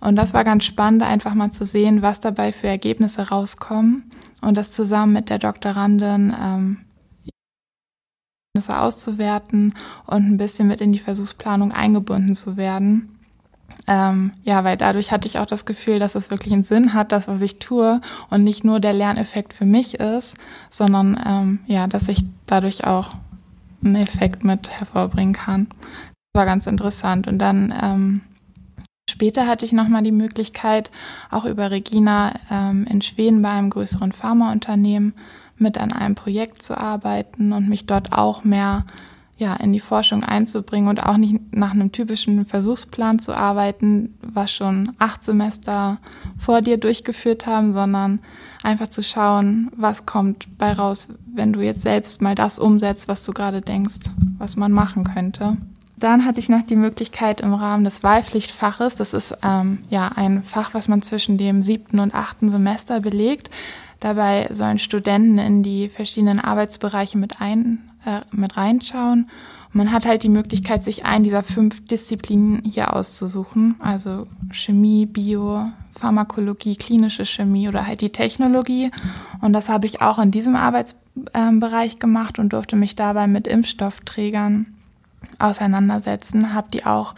[0.00, 4.10] Und das war ganz spannend, einfach mal zu sehen, was dabei für Ergebnisse rauskommen
[4.42, 6.78] und das zusammen mit der Doktorandin ähm,
[8.68, 9.74] auszuwerten
[10.06, 13.15] und ein bisschen mit in die Versuchsplanung eingebunden zu werden.
[13.86, 17.12] Ähm, ja, weil dadurch hatte ich auch das Gefühl, dass es wirklich einen Sinn hat,
[17.12, 20.36] das, was ich tue und nicht nur der Lerneffekt für mich ist,
[20.70, 23.08] sondern ähm, ja, dass ich dadurch auch
[23.84, 25.68] einen Effekt mit hervorbringen kann.
[26.32, 27.28] Das war ganz interessant.
[27.28, 28.20] Und dann ähm,
[29.08, 30.90] später hatte ich nochmal die Möglichkeit,
[31.30, 35.14] auch über Regina ähm, in Schweden bei einem größeren Pharmaunternehmen
[35.58, 38.84] mit an einem Projekt zu arbeiten und mich dort auch mehr
[39.38, 44.50] ja, in die Forschung einzubringen und auch nicht nach einem typischen Versuchsplan zu arbeiten, was
[44.50, 45.98] schon acht Semester
[46.38, 48.20] vor dir durchgeführt haben, sondern
[48.62, 53.24] einfach zu schauen, was kommt bei raus, wenn du jetzt selbst mal das umsetzt, was
[53.24, 55.58] du gerade denkst, was man machen könnte.
[55.98, 60.42] Dann hatte ich noch die Möglichkeit im Rahmen des Wahlpflichtfaches, das ist ähm, ja ein
[60.42, 63.50] Fach, was man zwischen dem siebten und achten Semester belegt.
[64.00, 69.28] Dabei sollen Studenten in die verschiedenen Arbeitsbereiche mit ein äh, mit reinschauen.
[69.66, 75.06] Und man hat halt die Möglichkeit, sich einen dieser fünf Disziplinen hier auszusuchen, also Chemie,
[75.06, 78.90] Bio, Pharmakologie, klinische Chemie oder halt die Technologie.
[79.40, 83.46] Und das habe ich auch in diesem Arbeitsbereich ähm, gemacht und durfte mich dabei mit
[83.46, 84.66] Impfstoffträgern
[85.38, 87.14] auseinandersetzen, habe die auch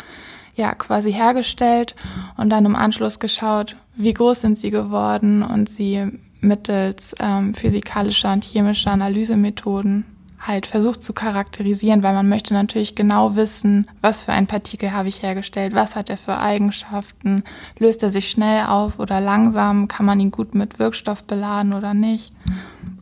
[0.56, 1.94] ja quasi hergestellt
[2.36, 6.06] und dann im Anschluss geschaut, wie groß sind sie geworden und sie
[6.40, 10.04] mittels ähm, physikalischer und chemischer Analysemethoden
[10.38, 15.08] halt versucht zu charakterisieren, weil man möchte natürlich genau wissen, was für ein Partikel habe
[15.08, 17.42] ich hergestellt, was hat er für Eigenschaften,
[17.78, 21.94] löst er sich schnell auf oder langsam, kann man ihn gut mit Wirkstoff beladen oder
[21.94, 22.32] nicht.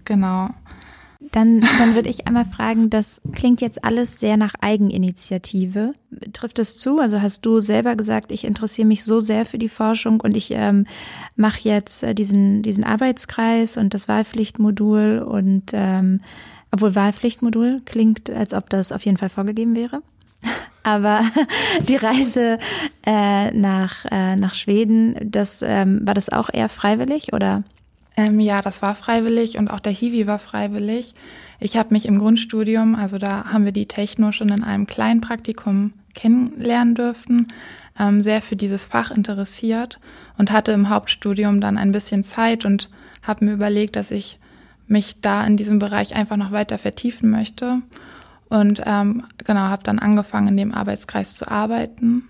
[0.05, 0.49] Genau.
[1.33, 5.93] Dann, dann würde ich einmal fragen, das klingt jetzt alles sehr nach Eigeninitiative.
[6.33, 6.99] Trifft es zu?
[6.99, 10.51] Also hast du selber gesagt, ich interessiere mich so sehr für die Forschung und ich
[10.53, 10.87] ähm,
[11.35, 16.21] mache jetzt äh, diesen, diesen Arbeitskreis und das Wahlpflichtmodul und ähm,
[16.77, 20.03] obwohl Wahlpflichtmodul klingt, als ob das auf jeden Fall vorgegeben wäre.
[20.83, 21.23] Aber
[21.89, 22.59] die Reise
[23.05, 27.65] äh, nach, äh, nach Schweden, das ähm, war das auch eher freiwillig oder?
[28.19, 31.15] Ähm, ja, das war freiwillig und auch der Hiwi war freiwillig.
[31.61, 35.23] Ich habe mich im Grundstudium, also da haben wir die Techno schon in einem kleinen
[35.23, 37.53] Praktikum kennenlernen dürfen,
[37.99, 39.99] ähm, sehr für dieses Fach interessiert
[40.37, 42.91] und hatte im Hauptstudium dann ein bisschen Zeit und
[43.23, 44.39] habe mir überlegt, dass ich
[44.87, 47.83] mich da in diesem Bereich einfach noch weiter vertiefen möchte.
[48.49, 52.29] Und ähm, genau, habe dann angefangen, in dem Arbeitskreis zu arbeiten.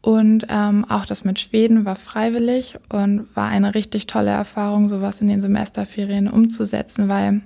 [0.00, 5.20] Und ähm, auch das mit Schweden war freiwillig und war eine richtig tolle Erfahrung, sowas
[5.20, 7.42] in den Semesterferien umzusetzen, weil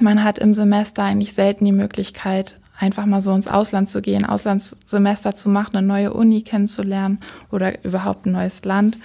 [0.00, 4.26] man hat im Semester eigentlich selten die Möglichkeit, einfach mal so ins Ausland zu gehen,
[4.26, 7.18] Auslandssemester zu machen, eine neue Uni kennenzulernen
[7.50, 8.98] oder überhaupt ein neues Land.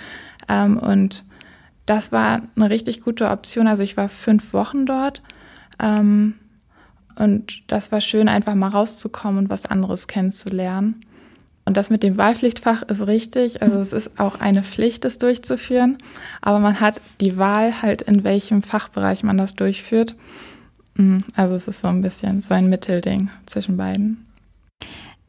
[0.50, 1.24] Ähm, und
[1.86, 3.68] das war eine richtig gute Option.
[3.68, 5.22] Also ich war fünf Wochen dort.
[5.80, 6.36] Ähm,
[7.16, 11.02] und das war schön, einfach mal rauszukommen und was anderes kennenzulernen.
[11.66, 13.62] Und das mit dem Wahlpflichtfach ist richtig.
[13.62, 15.98] Also es ist auch eine Pflicht, das durchzuführen.
[16.42, 20.16] Aber man hat die Wahl halt, in welchem Fachbereich man das durchführt.
[20.96, 24.26] Mm, also es ist so ein bisschen so ein Mittelding zwischen beiden.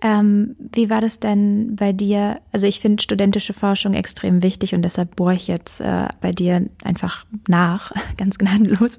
[0.04, 2.40] Ähm, wie war das denn bei dir?
[2.50, 6.68] Also ich finde studentische Forschung extrem wichtig und deshalb bohre ich jetzt äh, bei dir
[6.82, 8.98] einfach nach, ganz gnadenlos.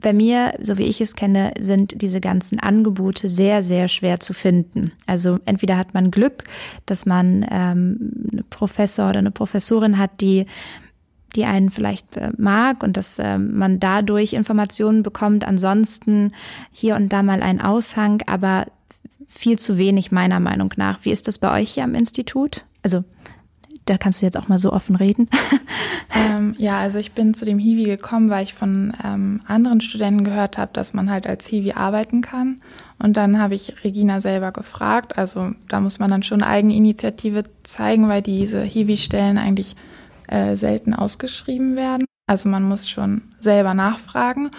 [0.00, 4.32] Bei mir, so wie ich es kenne, sind diese ganzen Angebote sehr, sehr schwer zu
[4.32, 4.92] finden.
[5.06, 6.44] Also entweder hat man Glück,
[6.86, 10.46] dass man ähm, einen Professor oder eine Professorin hat, die
[11.36, 15.44] die einen vielleicht äh, mag und dass äh, man dadurch Informationen bekommt.
[15.44, 16.32] Ansonsten
[16.72, 18.66] hier und da mal ein Aushang, aber
[19.28, 21.04] viel zu wenig meiner Meinung nach.
[21.04, 22.64] Wie ist das bei euch hier am Institut?
[22.82, 23.04] Also
[23.84, 25.28] da kannst du jetzt auch mal so offen reden.
[26.14, 30.24] ähm, ja, also ich bin zu dem Hiwi gekommen, weil ich von ähm, anderen Studenten
[30.24, 32.60] gehört habe, dass man halt als Hiwi arbeiten kann.
[32.98, 35.16] Und dann habe ich Regina selber gefragt.
[35.16, 39.76] Also da muss man dann schon Eigeninitiative zeigen, weil diese Hiwi-Stellen eigentlich
[40.26, 42.04] äh, selten ausgeschrieben werden.
[42.26, 44.50] Also man muss schon selber nachfragen.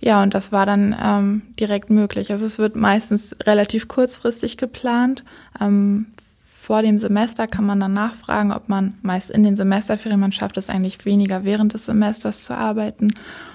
[0.00, 2.30] Ja, und das war dann ähm, direkt möglich.
[2.30, 5.24] Also es wird meistens relativ kurzfristig geplant.
[5.60, 6.06] Ähm,
[6.44, 10.56] vor dem Semester kann man dann nachfragen, ob man meist in den Semesterferien, man schafft
[10.56, 13.08] es eigentlich weniger während des Semesters zu arbeiten,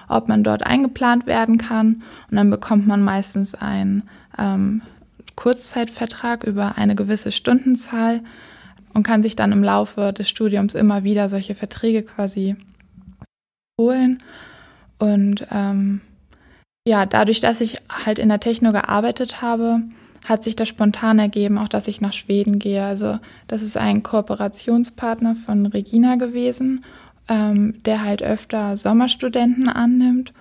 [0.08, 2.04] ob man dort eingeplant werden kann.
[2.30, 4.04] Und dann bekommt man meistens einen
[4.38, 4.82] ähm,
[5.36, 8.22] Kurzzeitvertrag über eine gewisse Stundenzahl
[8.94, 12.56] und kann sich dann im Laufe des Studiums immer wieder solche Verträge quasi
[13.78, 14.20] holen.
[15.00, 16.02] Und ähm,
[16.86, 19.82] ja, dadurch, dass ich halt in der Techno gearbeitet habe,
[20.25, 22.84] hat sich das spontan ergeben, auch dass ich nach Schweden gehe.
[22.84, 26.82] Also das ist ein Kooperationspartner von Regina gewesen,
[27.27, 30.34] ähm, der halt öfter Sommerstudenten annimmt.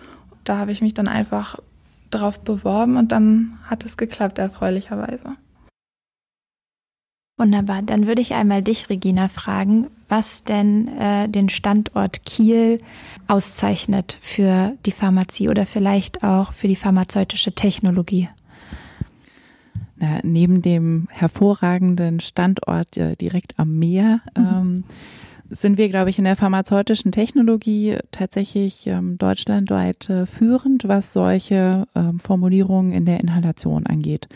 [0.45, 1.57] Da habe ich mich dann einfach
[2.11, 5.37] drauf beworben und dann hat es geklappt, erfreulicherweise.
[7.41, 7.81] Wunderbar.
[7.81, 12.81] Dann würde ich einmal dich, Regina, fragen, was denn äh, den Standort Kiel
[13.29, 18.29] auszeichnet für die Pharmazie oder vielleicht auch für die pharmazeutische Technologie
[19.97, 24.45] na, neben dem hervorragenden Standort äh, direkt am Meer mhm.
[24.45, 24.85] ähm,
[25.49, 31.87] sind wir, glaube ich, in der pharmazeutischen Technologie tatsächlich ähm, deutschlandweit äh, führend, was solche
[31.95, 34.29] ähm, Formulierungen in der Inhalation angeht.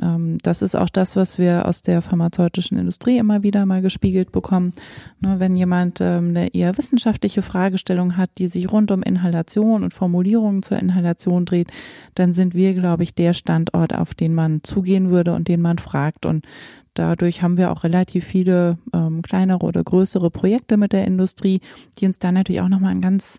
[0.00, 4.32] Ähm, das ist auch das, was wir aus der pharmazeutischen Industrie immer wieder mal gespiegelt
[4.32, 4.72] bekommen.
[5.20, 9.94] Ne, wenn jemand ähm, eine eher wissenschaftliche Fragestellung hat, die sich rund um Inhalation und
[9.94, 11.70] Formulierungen zur Inhalation dreht,
[12.14, 15.78] dann sind wir, glaube ich, der Standort, auf den man zugehen würde und den man
[15.78, 16.26] fragt.
[16.26, 16.46] Und
[16.94, 21.60] dadurch haben wir auch relativ viele ähm, kleinere oder größere Projekte mit der Industrie,
[21.98, 23.38] die uns dann natürlich auch nochmal einen ganz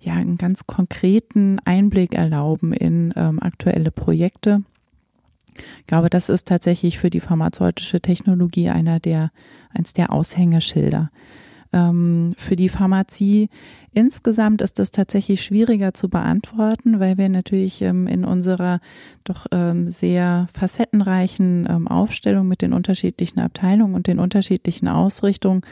[0.00, 4.62] ja, einen ganz konkreten Einblick erlauben in ähm, aktuelle Projekte.
[5.80, 9.30] Ich glaube, das ist tatsächlich für die pharmazeutische Technologie einer der,
[9.72, 11.10] eins der Aushängeschilder.
[11.72, 13.48] Ähm, für die Pharmazie
[13.92, 18.80] insgesamt ist das tatsächlich schwieriger zu beantworten, weil wir natürlich ähm, in unserer
[19.24, 25.62] doch ähm, sehr facettenreichen ähm, Aufstellung mit den unterschiedlichen Abteilungen und den unterschiedlichen Ausrichtungen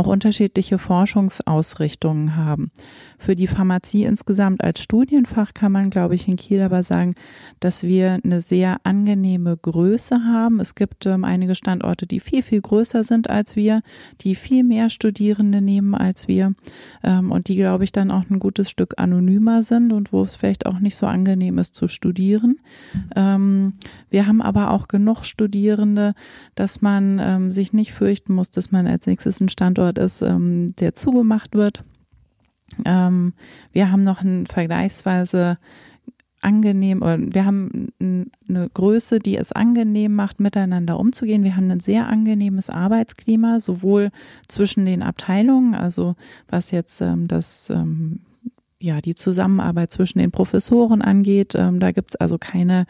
[0.00, 2.70] auch unterschiedliche Forschungsausrichtungen haben.
[3.18, 7.16] Für die Pharmazie insgesamt als Studienfach kann man, glaube ich, in Kiel aber sagen,
[7.60, 10.58] dass wir eine sehr angenehme Größe haben.
[10.58, 13.82] Es gibt ähm, einige Standorte, die viel, viel größer sind als wir,
[14.22, 16.54] die viel mehr Studierende nehmen als wir
[17.04, 20.34] ähm, und die, glaube ich, dann auch ein gutes Stück anonymer sind und wo es
[20.34, 22.58] vielleicht auch nicht so angenehm ist zu studieren.
[23.14, 23.74] Ähm,
[24.08, 26.14] wir haben aber auch genug Studierende,
[26.54, 30.74] dass man ähm, sich nicht fürchten muss, dass man als nächstes einen Standort ist, ähm,
[30.78, 31.84] der zugemacht wird.
[32.84, 33.34] Ähm,
[33.72, 35.58] wir haben noch ein vergleichsweise
[36.42, 41.44] angenehm, oder wir haben eine Größe, die es angenehm macht, miteinander umzugehen.
[41.44, 44.10] Wir haben ein sehr angenehmes Arbeitsklima, sowohl
[44.48, 46.16] zwischen den Abteilungen, also
[46.48, 48.20] was jetzt ähm, das ähm,
[48.82, 51.54] ja, die Zusammenarbeit zwischen den Professoren angeht.
[51.54, 52.86] Ähm, da gibt's also keine,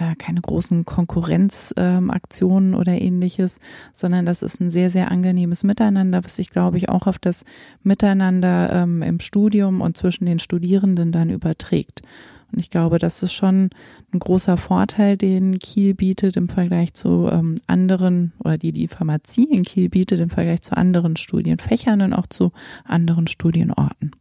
[0.00, 3.60] äh, keine großen Konkurrenzaktionen ähm, oder ähnliches,
[3.92, 7.44] sondern das ist ein sehr, sehr angenehmes Miteinander, was sich, glaube ich, auch auf das
[7.82, 12.02] Miteinander ähm, im Studium und zwischen den Studierenden dann überträgt.
[12.50, 13.70] Und ich glaube, das ist schon
[14.12, 19.44] ein großer Vorteil, den Kiel bietet im Vergleich zu ähm, anderen oder die die Pharmazie
[19.44, 22.52] in Kiel bietet im Vergleich zu anderen Studienfächern und auch zu
[22.84, 24.12] anderen Studienorten.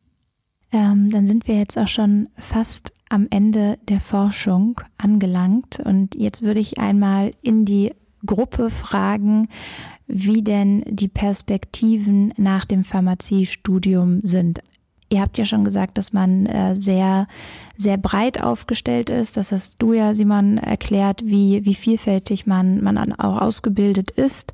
[0.71, 6.43] Ähm, dann sind wir jetzt auch schon fast am Ende der Forschung angelangt und jetzt
[6.43, 7.93] würde ich einmal in die
[8.25, 9.49] Gruppe fragen,
[10.07, 14.59] wie denn die Perspektiven nach dem Pharmaziestudium sind.
[15.11, 17.25] Ihr habt ja schon gesagt, dass man äh, sehr,
[17.77, 19.37] sehr breit aufgestellt ist.
[19.37, 24.53] Das hast du ja, Simon, erklärt, wie, wie vielfältig man, man auch ausgebildet ist.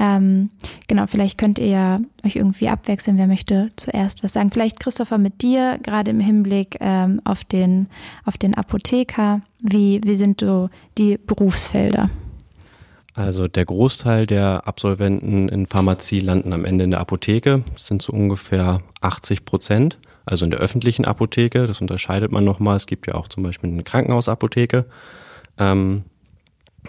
[0.00, 0.48] Ähm,
[0.88, 3.18] genau, vielleicht könnt ihr ja euch irgendwie abwechseln.
[3.18, 4.50] Wer möchte zuerst was sagen?
[4.50, 7.86] Vielleicht Christopher mit dir, gerade im Hinblick ähm, auf, den,
[8.24, 9.42] auf den Apotheker.
[9.60, 12.08] Wie, wie sind so die Berufsfelder?
[13.12, 17.62] Also der Großteil der Absolventen in Pharmazie landen am Ende in der Apotheke.
[17.74, 19.98] Das sind so ungefähr 80 Prozent.
[20.24, 21.66] Also in der öffentlichen Apotheke.
[21.66, 22.76] Das unterscheidet man nochmal.
[22.76, 24.86] Es gibt ja auch zum Beispiel eine Krankenhausapotheke.
[25.58, 26.04] Ähm,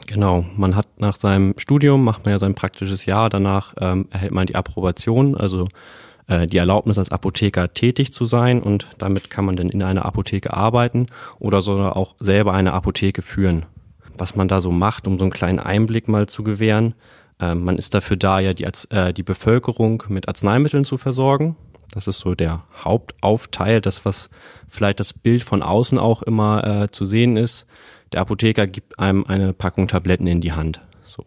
[0.08, 3.30] genau, man hat nach seinem Studium, macht man ja sein praktisches Jahr.
[3.30, 5.36] Danach ähm, erhält man die Approbation.
[5.36, 5.68] Also
[6.28, 10.06] äh, die Erlaubnis als Apotheker tätig zu sein und damit kann man dann in einer
[10.06, 11.08] Apotheke arbeiten
[11.40, 13.66] oder sogar auch selber eine Apotheke führen.
[14.18, 16.96] Was man da so macht, um so einen kleinen Einblick mal zu gewähren.
[17.40, 21.58] Äh, man ist dafür da, ja die, äh, die Bevölkerung mit Arzneimitteln zu versorgen.
[21.94, 24.30] Das ist so der Hauptaufteil, das was
[24.70, 27.66] vielleicht das Bild von außen auch immer äh, zu sehen ist.
[28.12, 30.82] Der Apotheker gibt einem eine Packung Tabletten in die Hand.
[31.04, 31.26] So.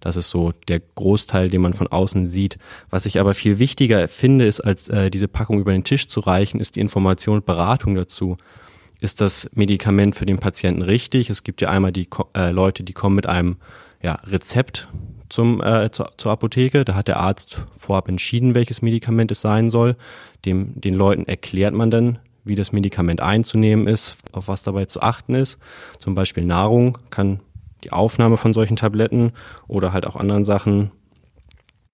[0.00, 2.58] Das ist so der Großteil, den man von außen sieht.
[2.90, 6.20] Was ich aber viel wichtiger finde, ist, als äh, diese Packung über den Tisch zu
[6.20, 8.36] reichen, ist die Information und Beratung dazu.
[9.00, 11.28] Ist das Medikament für den Patienten richtig?
[11.28, 13.56] Es gibt ja einmal die äh, Leute, die kommen mit einem
[14.02, 14.88] ja, Rezept
[15.28, 16.84] zum, äh, zur, zur Apotheke.
[16.84, 19.96] Da hat der Arzt vorab entschieden, welches Medikament es sein soll.
[20.44, 25.02] Dem, den Leuten erklärt man dann, wie das Medikament einzunehmen ist, auf was dabei zu
[25.02, 25.58] achten ist.
[25.98, 27.40] Zum Beispiel Nahrung kann
[27.84, 29.32] die Aufnahme von solchen Tabletten
[29.68, 30.90] oder halt auch anderen Sachen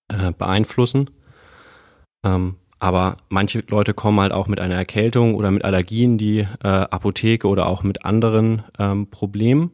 [0.09, 1.11] äh, beeinflussen.
[2.24, 6.68] Ähm, aber manche Leute kommen halt auch mit einer Erkältung oder mit Allergien, die äh,
[6.68, 9.70] Apotheke oder auch mit anderen ähm, Problemen.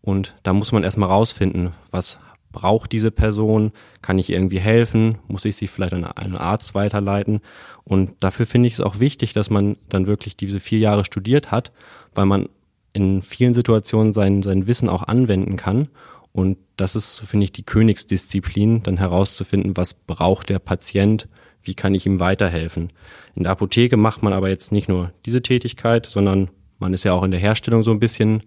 [0.00, 2.18] Und da muss man erstmal rausfinden, was
[2.52, 3.72] braucht diese Person,
[4.02, 7.40] kann ich irgendwie helfen, muss ich sie vielleicht an einen Arzt weiterleiten.
[7.84, 11.50] Und dafür finde ich es auch wichtig, dass man dann wirklich diese vier Jahre studiert
[11.50, 11.72] hat,
[12.14, 12.48] weil man
[12.92, 15.88] in vielen Situationen sein, sein Wissen auch anwenden kann.
[16.32, 21.28] Und das ist, finde ich, die Königsdisziplin, dann herauszufinden, was braucht der Patient,
[21.62, 22.92] wie kann ich ihm weiterhelfen.
[23.34, 26.48] In der Apotheke macht man aber jetzt nicht nur diese Tätigkeit, sondern
[26.78, 28.42] man ist ja auch in der Herstellung so ein bisschen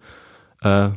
[0.62, 0.90] äh,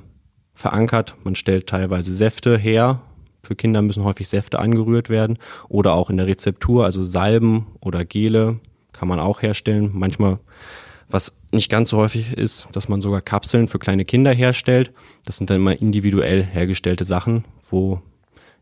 [0.56, 1.14] verankert.
[1.22, 3.00] Man stellt teilweise Säfte her.
[3.44, 5.38] Für Kinder müssen häufig Säfte angerührt werden.
[5.68, 8.58] Oder auch in der Rezeptur, also Salben oder Gele
[8.92, 9.90] kann man auch herstellen.
[9.92, 10.40] Manchmal
[11.08, 14.92] was nicht ganz so häufig ist, dass man sogar Kapseln für kleine Kinder herstellt.
[15.24, 18.02] Das sind dann immer individuell hergestellte Sachen, wo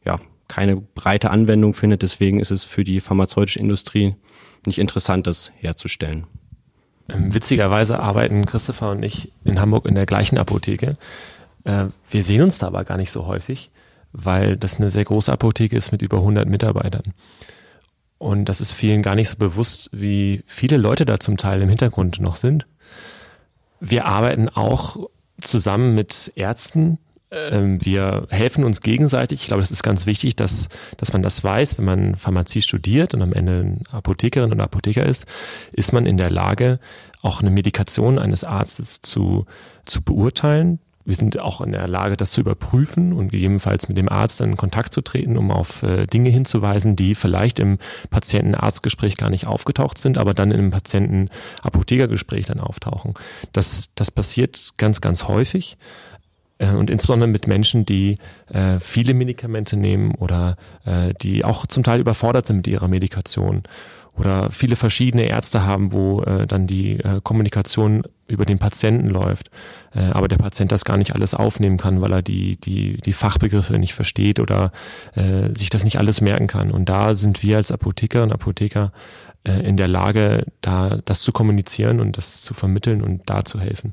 [0.04, 2.02] ja keine breite Anwendung findet.
[2.02, 4.14] Deswegen ist es für die pharmazeutische Industrie
[4.66, 6.26] nicht interessant, das herzustellen.
[7.08, 10.96] Ähm, witzigerweise arbeiten Christopher und ich in Hamburg in der gleichen Apotheke.
[11.64, 13.70] Äh, wir sehen uns da aber gar nicht so häufig,
[14.12, 17.12] weil das eine sehr große Apotheke ist mit über 100 Mitarbeitern.
[18.18, 21.68] Und das ist vielen gar nicht so bewusst, wie viele Leute da zum Teil im
[21.68, 22.66] Hintergrund noch sind.
[23.80, 25.10] Wir arbeiten auch
[25.40, 26.98] zusammen mit Ärzten.
[27.30, 29.40] Ähm, wir helfen uns gegenseitig.
[29.40, 31.76] Ich glaube, das ist ganz wichtig, dass, dass man das weiß.
[31.78, 35.26] Wenn man Pharmazie studiert und am Ende Apothekerin oder Apotheker ist,
[35.72, 36.78] ist man in der Lage,
[37.20, 39.44] auch eine Medikation eines Arztes zu,
[39.84, 44.08] zu beurteilen, wir sind auch in der Lage, das zu überprüfen und gegebenenfalls mit dem
[44.08, 47.78] Arzt in Kontakt zu treten, um auf äh, Dinge hinzuweisen, die vielleicht im
[48.10, 53.14] Patienten-Arzt-Gespräch gar nicht aufgetaucht sind, aber dann im Patienten-Apotheker-Gespräch dann auftauchen.
[53.52, 55.76] Das, das passiert ganz, ganz häufig
[56.58, 61.82] äh, und insbesondere mit Menschen, die äh, viele Medikamente nehmen oder äh, die auch zum
[61.82, 63.62] Teil überfordert sind mit ihrer Medikation
[64.16, 69.50] oder viele verschiedene Ärzte haben, wo äh, dann die äh, Kommunikation über den Patienten läuft,
[69.94, 73.12] äh, aber der Patient das gar nicht alles aufnehmen kann, weil er die die die
[73.12, 74.72] Fachbegriffe nicht versteht oder
[75.14, 76.70] äh, sich das nicht alles merken kann.
[76.70, 78.92] Und da sind wir als Apotheker und Apotheker
[79.44, 83.60] äh, in der Lage, da das zu kommunizieren und das zu vermitteln und da zu
[83.60, 83.92] helfen.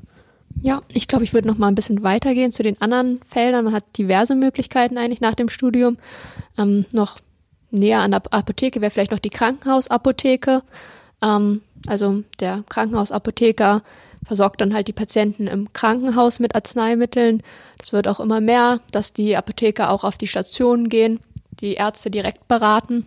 [0.60, 3.64] Ja, ich glaube, ich würde noch mal ein bisschen weitergehen zu den anderen Feldern.
[3.64, 5.96] Man hat diverse Möglichkeiten eigentlich nach dem Studium.
[6.58, 7.18] Ähm, noch
[7.72, 10.62] näher an der Apotheke wäre vielleicht noch die Krankenhausapotheke.
[11.22, 13.82] Ähm, also der Krankenhausapotheker
[14.24, 17.42] versorgt dann halt die Patienten im Krankenhaus mit Arzneimitteln.
[17.78, 21.20] Das wird auch immer mehr, dass die Apotheker auch auf die Stationen gehen,
[21.60, 23.06] die Ärzte direkt beraten.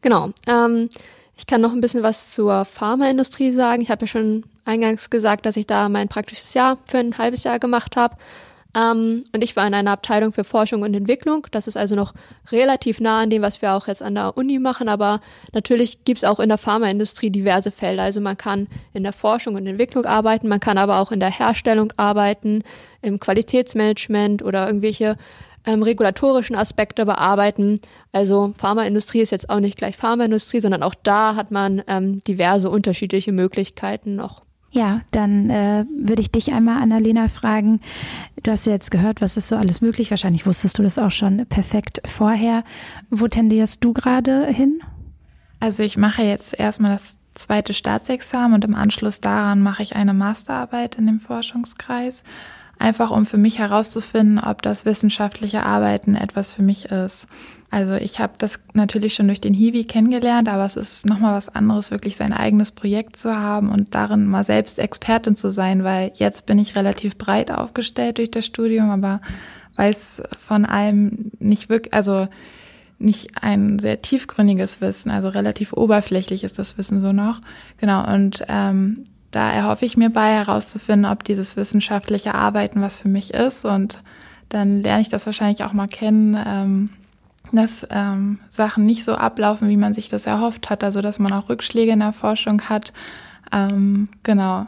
[0.00, 0.30] Genau.
[0.46, 0.90] Ähm,
[1.36, 3.82] ich kann noch ein bisschen was zur Pharmaindustrie sagen.
[3.82, 7.44] Ich habe ja schon eingangs gesagt, dass ich da mein praktisches Jahr für ein halbes
[7.44, 8.16] Jahr gemacht habe.
[8.76, 11.46] Ähm, und ich war in einer Abteilung für Forschung und Entwicklung.
[11.50, 12.12] Das ist also noch
[12.52, 14.88] relativ nah an dem, was wir auch jetzt an der Uni machen.
[14.88, 15.20] Aber
[15.52, 18.02] natürlich gibt es auch in der Pharmaindustrie diverse Felder.
[18.02, 21.30] Also man kann in der Forschung und Entwicklung arbeiten, man kann aber auch in der
[21.30, 22.62] Herstellung arbeiten,
[23.00, 25.16] im Qualitätsmanagement oder irgendwelche
[25.64, 27.80] ähm, regulatorischen Aspekte bearbeiten.
[28.12, 32.68] Also Pharmaindustrie ist jetzt auch nicht gleich Pharmaindustrie, sondern auch da hat man ähm, diverse
[32.68, 34.45] unterschiedliche Möglichkeiten noch.
[34.70, 37.80] Ja, dann äh, würde ich dich einmal, Annalena, fragen.
[38.42, 40.10] Du hast ja jetzt gehört, was ist so alles möglich.
[40.10, 42.64] Wahrscheinlich wusstest du das auch schon perfekt vorher.
[43.10, 44.80] Wo tendierst du gerade hin?
[45.60, 50.14] Also ich mache jetzt erstmal das zweite Staatsexamen und im Anschluss daran mache ich eine
[50.14, 52.24] Masterarbeit in dem Forschungskreis.
[52.78, 57.26] Einfach um für mich herauszufinden, ob das wissenschaftliche Arbeiten etwas für mich ist.
[57.76, 61.50] Also ich habe das natürlich schon durch den Hiwi kennengelernt, aber es ist nochmal was
[61.50, 66.10] anderes, wirklich sein eigenes Projekt zu haben und darin mal selbst Expertin zu sein, weil
[66.14, 69.20] jetzt bin ich relativ breit aufgestellt durch das Studium, aber
[69.74, 72.28] weiß von allem nicht wirklich, also
[72.98, 77.42] nicht ein sehr tiefgründiges Wissen, also relativ oberflächlich ist das Wissen so noch.
[77.76, 83.08] Genau, und ähm, da erhoffe ich mir bei herauszufinden, ob dieses wissenschaftliche Arbeiten was für
[83.08, 83.66] mich ist.
[83.66, 84.02] Und
[84.48, 86.88] dann lerne ich das wahrscheinlich auch mal kennen, ähm,
[87.52, 90.84] dass ähm, Sachen nicht so ablaufen, wie man sich das erhofft hat.
[90.84, 92.92] Also dass man auch Rückschläge in der Forschung hat.
[93.52, 94.66] Ähm, genau.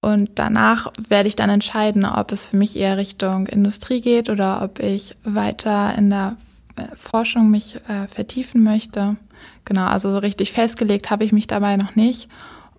[0.00, 4.62] Und danach werde ich dann entscheiden, ob es für mich eher Richtung Industrie geht oder
[4.62, 6.36] ob ich weiter in der
[6.76, 9.16] äh, Forschung mich äh, vertiefen möchte.
[9.64, 12.28] Genau, also so richtig festgelegt habe ich mich dabei noch nicht.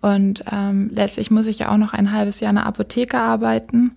[0.01, 3.95] Und ähm, letztlich muss ich ja auch noch ein halbes Jahr in der Apotheke arbeiten,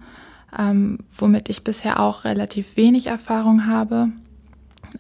[0.57, 4.11] ähm, womit ich bisher auch relativ wenig Erfahrung habe.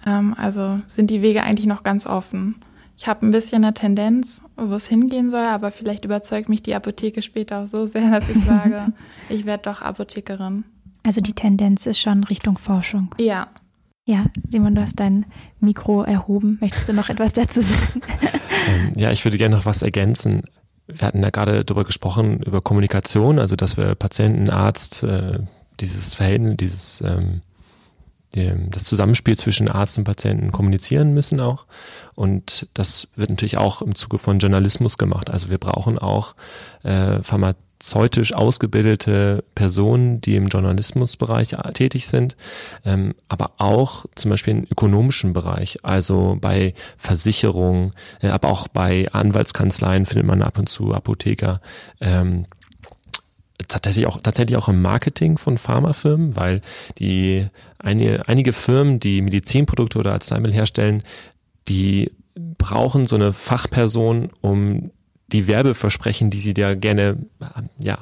[0.04, 2.56] Ähm, also sind die Wege eigentlich noch ganz offen.
[2.96, 6.74] Ich habe ein bisschen eine Tendenz, wo es hingehen soll, aber vielleicht überzeugt mich die
[6.74, 8.92] Apotheke später auch so sehr, dass ich sage,
[9.28, 10.64] ich werde doch Apothekerin.
[11.02, 13.14] Also die Tendenz ist schon Richtung Forschung.
[13.18, 13.48] Ja.
[14.08, 15.26] Ja, Simon, du hast dein
[15.60, 16.58] Mikro erhoben.
[16.60, 18.00] Möchtest du noch etwas dazu sagen?
[18.68, 20.42] Ähm, ja, ich würde gerne noch was ergänzen
[20.86, 25.40] wir hatten ja gerade darüber gesprochen, über Kommunikation, also dass wir Patienten, Arzt, äh,
[25.80, 27.42] dieses Verhältnis, dieses ähm,
[28.70, 31.66] das Zusammenspiel zwischen Arzt und Patienten kommunizieren müssen auch.
[32.14, 35.30] Und das wird natürlich auch im Zuge von Journalismus gemacht.
[35.30, 36.34] Also wir brauchen auch
[36.82, 42.36] äh, Pharma pharmazeutisch ausgebildete Personen, die im Journalismusbereich tätig sind,
[42.84, 49.08] ähm, aber auch zum Beispiel im ökonomischen Bereich, also bei Versicherungen, äh, aber auch bei
[49.12, 51.60] Anwaltskanzleien findet man ab und zu Apotheker.
[52.00, 52.46] Ähm,
[53.68, 56.60] tatsächlich auch tatsächlich auch im Marketing von Pharmafirmen, weil
[56.98, 57.46] die
[57.78, 61.02] einige, einige Firmen, die Medizinprodukte oder Arzneimittel herstellen,
[61.68, 62.10] die
[62.58, 64.90] brauchen so eine Fachperson, um
[65.28, 67.18] die Werbeversprechen, die sie da gerne
[67.82, 67.98] ja,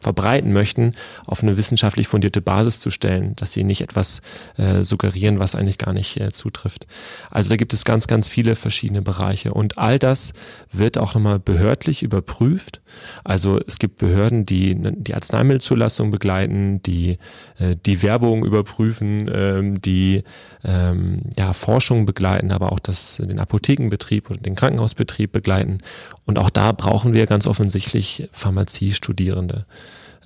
[0.00, 0.92] verbreiten möchten,
[1.26, 4.20] auf eine wissenschaftlich fundierte Basis zu stellen, dass sie nicht etwas
[4.56, 6.86] äh, suggerieren, was eigentlich gar nicht äh, zutrifft.
[7.30, 10.32] Also da gibt es ganz, ganz viele verschiedene Bereiche und all das
[10.72, 12.80] wird auch nochmal behördlich überprüft.
[13.24, 17.18] Also es gibt Behörden, die die Arzneimittelzulassung begleiten, die
[17.58, 20.22] äh, die Werbung überprüfen, ähm, die
[20.64, 25.78] ähm, ja, Forschung begleiten, aber auch das, den Apothekenbetrieb oder den Krankenhausbetrieb begleiten.
[26.24, 29.66] Und auch da brauchen wir ganz offensichtlich Pharmaziestudierende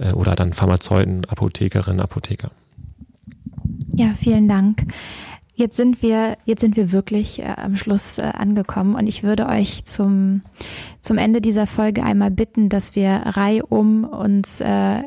[0.01, 2.51] äh, oder dann Pharmazeuten, Apothekerinnen, Apotheker.
[3.95, 4.87] Ja, vielen Dank.
[5.55, 9.47] Jetzt sind wir, jetzt sind wir wirklich äh, am Schluss äh, angekommen und ich würde
[9.47, 10.41] euch zum,
[11.03, 15.03] zum Ende dieser Folge einmal bitten, dass wir reihum uns, äh,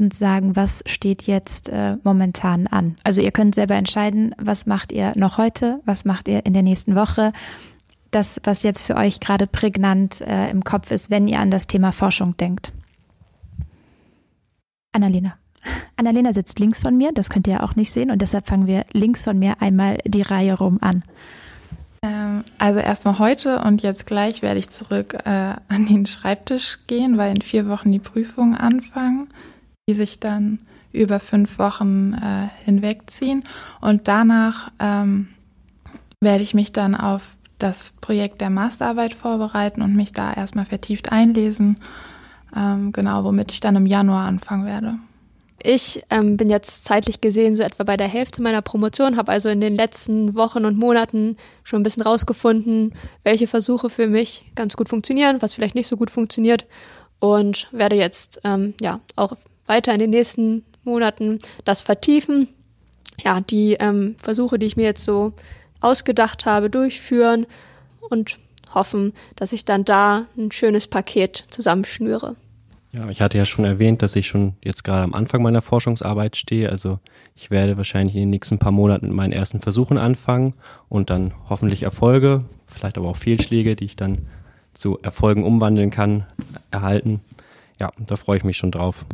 [0.00, 2.96] uns sagen, was steht jetzt äh, momentan an.
[3.04, 6.62] Also ihr könnt selber entscheiden, was macht ihr noch heute, was macht ihr in der
[6.62, 7.34] nächsten Woche.
[8.10, 11.66] Das, was jetzt für euch gerade prägnant äh, im Kopf ist, wenn ihr an das
[11.66, 12.72] Thema Forschung denkt.
[14.92, 15.34] Annalena.
[15.96, 18.66] Annalena sitzt links von mir, das könnt ihr ja auch nicht sehen und deshalb fangen
[18.66, 21.02] wir links von mir einmal die Reihe rum an.
[22.02, 27.18] Ähm, also erstmal heute und jetzt gleich werde ich zurück äh, an den Schreibtisch gehen,
[27.18, 29.28] weil in vier Wochen die Prüfungen anfangen,
[29.88, 30.60] die sich dann
[30.92, 33.44] über fünf Wochen äh, hinwegziehen
[33.80, 35.28] und danach ähm,
[36.20, 41.10] werde ich mich dann auf das Projekt der Masterarbeit vorbereiten und mich da erstmal vertieft
[41.10, 41.78] einlesen
[42.56, 44.94] ähm, genau, womit ich dann im Januar anfangen werde.
[45.60, 49.48] Ich ähm, bin jetzt zeitlich gesehen so etwa bei der Hälfte meiner Promotion, habe also
[49.48, 52.94] in den letzten Wochen und Monaten schon ein bisschen rausgefunden,
[53.24, 56.64] welche Versuche für mich ganz gut funktionieren, was vielleicht nicht so gut funktioniert
[57.18, 59.36] und werde jetzt ähm, ja auch
[59.66, 62.48] weiter in den nächsten Monaten das vertiefen.
[63.24, 65.32] Ja, die ähm, Versuche, die ich mir jetzt so
[65.80, 67.46] ausgedacht habe, durchführen
[68.08, 68.38] und
[68.74, 72.36] hoffen, dass ich dann da ein schönes Paket zusammenschnüre.
[72.90, 76.36] Ja, ich hatte ja schon erwähnt, dass ich schon jetzt gerade am Anfang meiner Forschungsarbeit
[76.36, 76.70] stehe.
[76.70, 77.00] Also
[77.34, 80.54] ich werde wahrscheinlich in den nächsten paar Monaten mit meinen ersten Versuchen anfangen
[80.88, 84.26] und dann hoffentlich Erfolge, vielleicht aber auch Fehlschläge, die ich dann
[84.72, 86.24] zu Erfolgen umwandeln kann,
[86.70, 87.20] erhalten.
[87.78, 89.04] Ja, da freue ich mich schon drauf.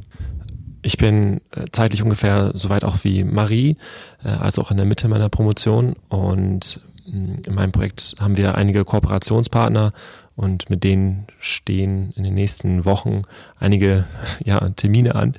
[0.83, 3.77] Ich bin äh, zeitlich ungefähr so weit auch wie Marie,
[4.23, 8.85] äh, also auch in der Mitte meiner Promotion und in meinem Projekt haben wir einige
[8.85, 9.93] Kooperationspartner
[10.37, 13.23] und mit denen stehen in den nächsten Wochen
[13.59, 14.05] einige
[14.45, 15.35] ja, Termine an.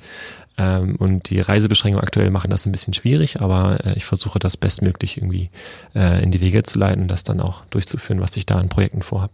[0.58, 4.56] Ähm, und die Reisebeschränkungen aktuell machen das ein bisschen schwierig, aber äh, ich versuche das
[4.56, 5.50] bestmöglich irgendwie
[5.94, 8.70] äh, in die Wege zu leiten und das dann auch durchzuführen, was ich da an
[8.70, 9.32] Projekten vorhabe.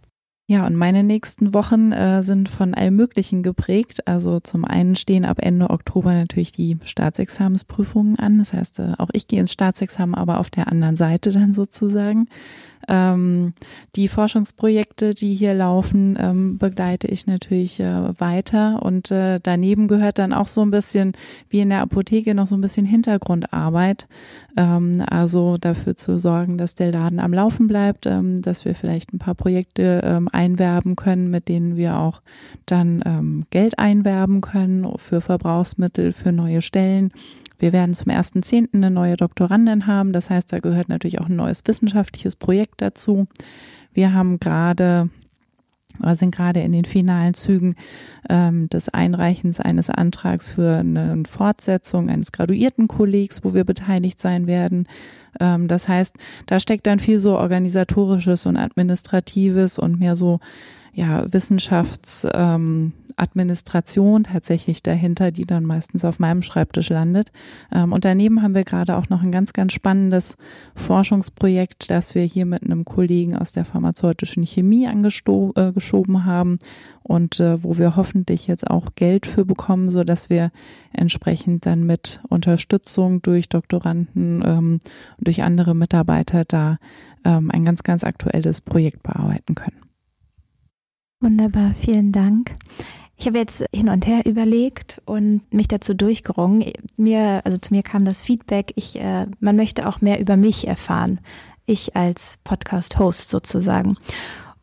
[0.49, 4.07] Ja, und meine nächsten Wochen äh, sind von allem Möglichen geprägt.
[4.07, 8.39] Also zum einen stehen ab Ende Oktober natürlich die Staatsexamensprüfungen an.
[8.39, 12.27] Das heißt, äh, auch ich gehe ins Staatsexamen, aber auf der anderen Seite dann sozusagen.
[12.89, 13.55] Ähm,
[13.97, 20.19] die Forschungsprojekte, die hier laufen, ähm, begleite ich natürlich äh, weiter und äh, daneben gehört
[20.19, 21.13] dann auch so ein bisschen
[21.49, 24.07] wie in der Apotheke noch so ein bisschen Hintergrundarbeit.
[24.57, 29.13] Ähm, also dafür zu sorgen, dass der Laden am Laufen bleibt, ähm, dass wir vielleicht
[29.13, 32.21] ein paar Projekte ähm, einwerben können, mit denen wir auch
[32.67, 37.13] dann ähm, Geld einwerben können für Verbrauchsmittel, für neue Stellen.
[37.63, 38.71] Wir werden zum 1.10.
[38.75, 40.13] eine neue Doktorandin haben.
[40.13, 43.29] Das heißt, da gehört natürlich auch ein neues wissenschaftliches Projekt dazu.
[43.95, 45.11] Wir haben gerade
[46.01, 47.77] oder sind gerade in den finalen Zügen
[48.29, 54.89] ähm, des Einreichens eines Antrags für eine Fortsetzung eines Graduiertenkollegs, wo wir beteiligt sein werden.
[55.39, 60.41] Ähm, das heißt, da steckt dann viel so organisatorisches und administratives und mehr so
[60.93, 62.93] ja Wissenschafts ähm,
[64.25, 67.33] tatsächlich dahinter, die dann meistens auf meinem Schreibtisch landet.
[67.73, 70.37] Ähm, und daneben haben wir gerade auch noch ein ganz, ganz spannendes
[70.75, 75.55] Forschungsprojekt, das wir hier mit einem Kollegen aus der pharmazeutischen Chemie angeschoben
[76.17, 76.59] äh, haben
[77.03, 80.51] und äh, wo wir hoffentlich jetzt auch Geld für bekommen, so dass wir
[80.93, 84.81] entsprechend dann mit Unterstützung durch Doktoranden ähm,
[85.19, 86.79] und durch andere Mitarbeiter da
[87.25, 89.82] ähm, ein ganz, ganz aktuelles Projekt bearbeiten können.
[91.23, 92.51] Wunderbar, vielen Dank.
[93.17, 96.73] Ich habe jetzt hin und her überlegt und mich dazu durchgerungen.
[96.97, 100.67] Mir, also zu mir kam das Feedback, ich, äh, man möchte auch mehr über mich
[100.67, 101.21] erfahren.
[101.65, 103.97] Ich als Podcast-Host sozusagen.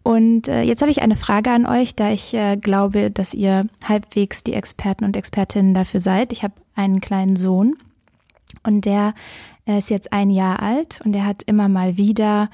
[0.03, 3.67] Und äh, jetzt habe ich eine Frage an euch, da ich äh, glaube, dass ihr
[3.85, 6.33] halbwegs die Experten und Expertinnen dafür seid.
[6.33, 7.77] Ich habe einen kleinen Sohn
[8.67, 9.13] und der
[9.65, 12.49] äh, ist jetzt ein Jahr alt und der hat immer mal wieder,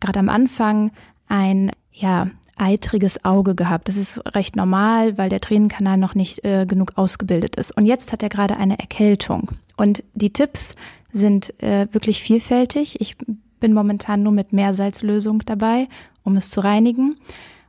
[0.00, 0.90] gerade am Anfang,
[1.28, 3.88] ein ja, eitriges Auge gehabt.
[3.88, 7.76] Das ist recht normal, weil der Tränenkanal noch nicht äh, genug ausgebildet ist.
[7.76, 9.50] Und jetzt hat er gerade eine Erkältung.
[9.76, 10.74] Und die Tipps
[11.12, 13.00] sind äh, wirklich vielfältig.
[13.00, 13.16] Ich
[13.60, 15.88] bin momentan nur mit Meersalzlösung dabei,
[16.22, 17.16] um es zu reinigen.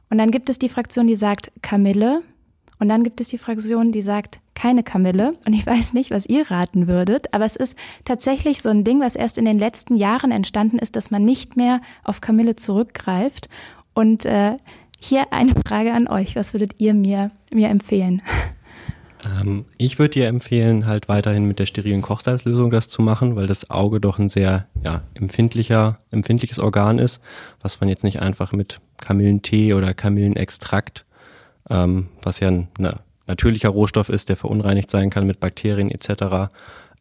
[0.10, 2.22] Und dann gibt es die Fraktion, die sagt Kamille.
[2.80, 5.34] Und dann gibt es die Fraktion, die sagt keine Kamille.
[5.46, 9.00] Und ich weiß nicht, was ihr raten würdet, aber es ist tatsächlich so ein Ding,
[9.00, 13.50] was erst in den letzten Jahren entstanden ist, dass man nicht mehr auf Kamille zurückgreift.
[13.96, 14.58] Und äh,
[15.00, 16.36] hier eine Frage an euch.
[16.36, 18.22] Was würdet ihr mir, mir empfehlen?
[19.26, 23.48] Ähm, ich würde dir empfehlen, halt weiterhin mit der sterilen Kochsalzlösung das zu machen, weil
[23.48, 27.22] das Auge doch ein sehr ja, empfindlicher, empfindliches Organ ist,
[27.62, 31.06] was man jetzt nicht einfach mit Kamillentee oder Kamillenextrakt,
[31.70, 36.52] ähm, was ja ein ne, natürlicher Rohstoff ist, der verunreinigt sein kann mit Bakterien etc.,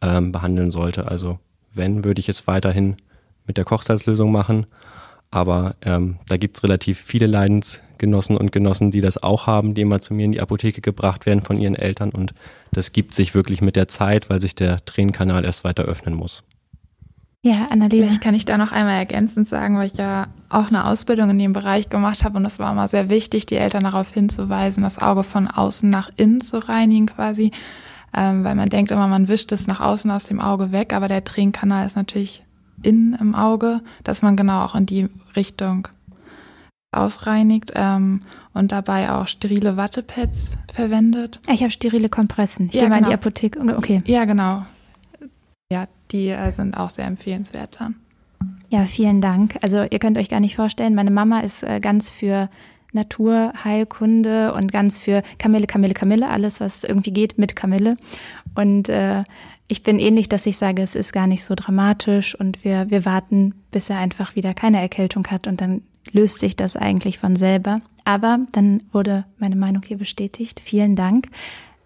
[0.01, 1.09] ähm, behandeln sollte.
[1.09, 1.39] Also
[1.73, 2.97] wenn, würde ich es weiterhin
[3.47, 4.67] mit der Kochsalzlösung machen
[5.35, 10.01] aber ähm, da gibt's relativ viele Leidensgenossen und Genossen, die das auch haben, die immer
[10.01, 12.11] zu mir in die Apotheke gebracht werden von ihren Eltern.
[12.11, 12.35] Und
[12.73, 16.45] das gibt sich wirklich mit der Zeit, weil sich der Tränenkanal erst weiter öffnen muss.
[17.43, 18.07] Ja, Annalena.
[18.07, 21.39] Vielleicht kann ich da noch einmal ergänzend sagen, weil ich ja auch eine Ausbildung in
[21.39, 24.99] dem Bereich gemacht habe und es war immer sehr wichtig, die Eltern darauf hinzuweisen, das
[24.99, 27.51] Auge von außen nach innen zu reinigen quasi,
[28.17, 31.07] ähm, weil man denkt immer, man wischt es nach außen aus dem Auge weg, aber
[31.07, 32.43] der Tränenkanal ist natürlich
[32.85, 35.89] innen im Auge, dass man genau auch in die Richtung
[36.93, 38.21] ausreinigt ähm,
[38.53, 41.41] und dabei auch sterile Wattepads verwendet.
[41.53, 42.69] Ich habe sterile Kompressen.
[42.69, 43.09] Ich ja, gehe mal genau.
[43.09, 43.77] in die Apotheke.
[43.77, 44.03] Okay.
[44.07, 44.65] Ja, genau.
[45.73, 47.97] Ja, die äh, sind auch sehr empfehlenswert dann.
[48.69, 49.59] Ja, vielen Dank.
[49.63, 52.49] Also ihr könnt euch gar nicht vorstellen, meine Mama ist äh, ganz für
[52.93, 57.97] Naturheilkunde und ganz für Kamille, Kamille, Kamille, alles, was irgendwie geht mit Kamille.
[58.55, 59.25] Und äh,
[59.69, 63.05] ich bin ähnlich, dass ich sage, es ist gar nicht so dramatisch und wir, wir
[63.05, 67.37] warten, bis er einfach wieder keine Erkältung hat und dann löst sich das eigentlich von
[67.37, 67.81] selber.
[68.05, 70.61] Aber dann wurde meine Meinung hier bestätigt.
[70.63, 71.29] Vielen Dank.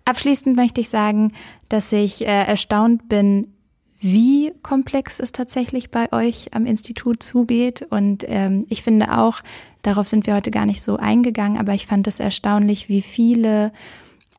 [0.04, 1.32] Abschließend möchte ich sagen,
[1.68, 3.52] dass ich äh, erstaunt bin,
[4.00, 7.86] wie komplex es tatsächlich bei euch am Institut zugeht.
[7.90, 9.40] Und ähm, ich finde auch,
[9.82, 13.72] darauf sind wir heute gar nicht so eingegangen, aber ich fand es erstaunlich, wie viele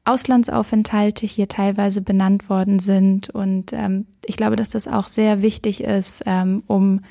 [0.05, 3.29] Auslandsaufenthalte hier teilweise benannt worden sind.
[3.29, 7.01] Und ähm, ich glaube, dass das auch sehr wichtig ist, ähm, um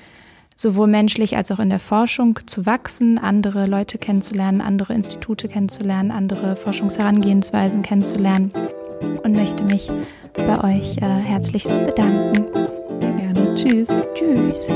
[0.57, 6.11] sowohl menschlich als auch in der Forschung zu wachsen, andere Leute kennenzulernen, andere Institute kennenzulernen,
[6.11, 8.51] andere Forschungsherangehensweisen kennenzulernen
[9.23, 9.89] und möchte mich
[10.35, 12.47] bei euch äh, herzlichst bedanken.
[13.01, 13.55] Sehr gerne.
[13.55, 13.89] Tschüss.
[14.15, 14.69] Tschüss.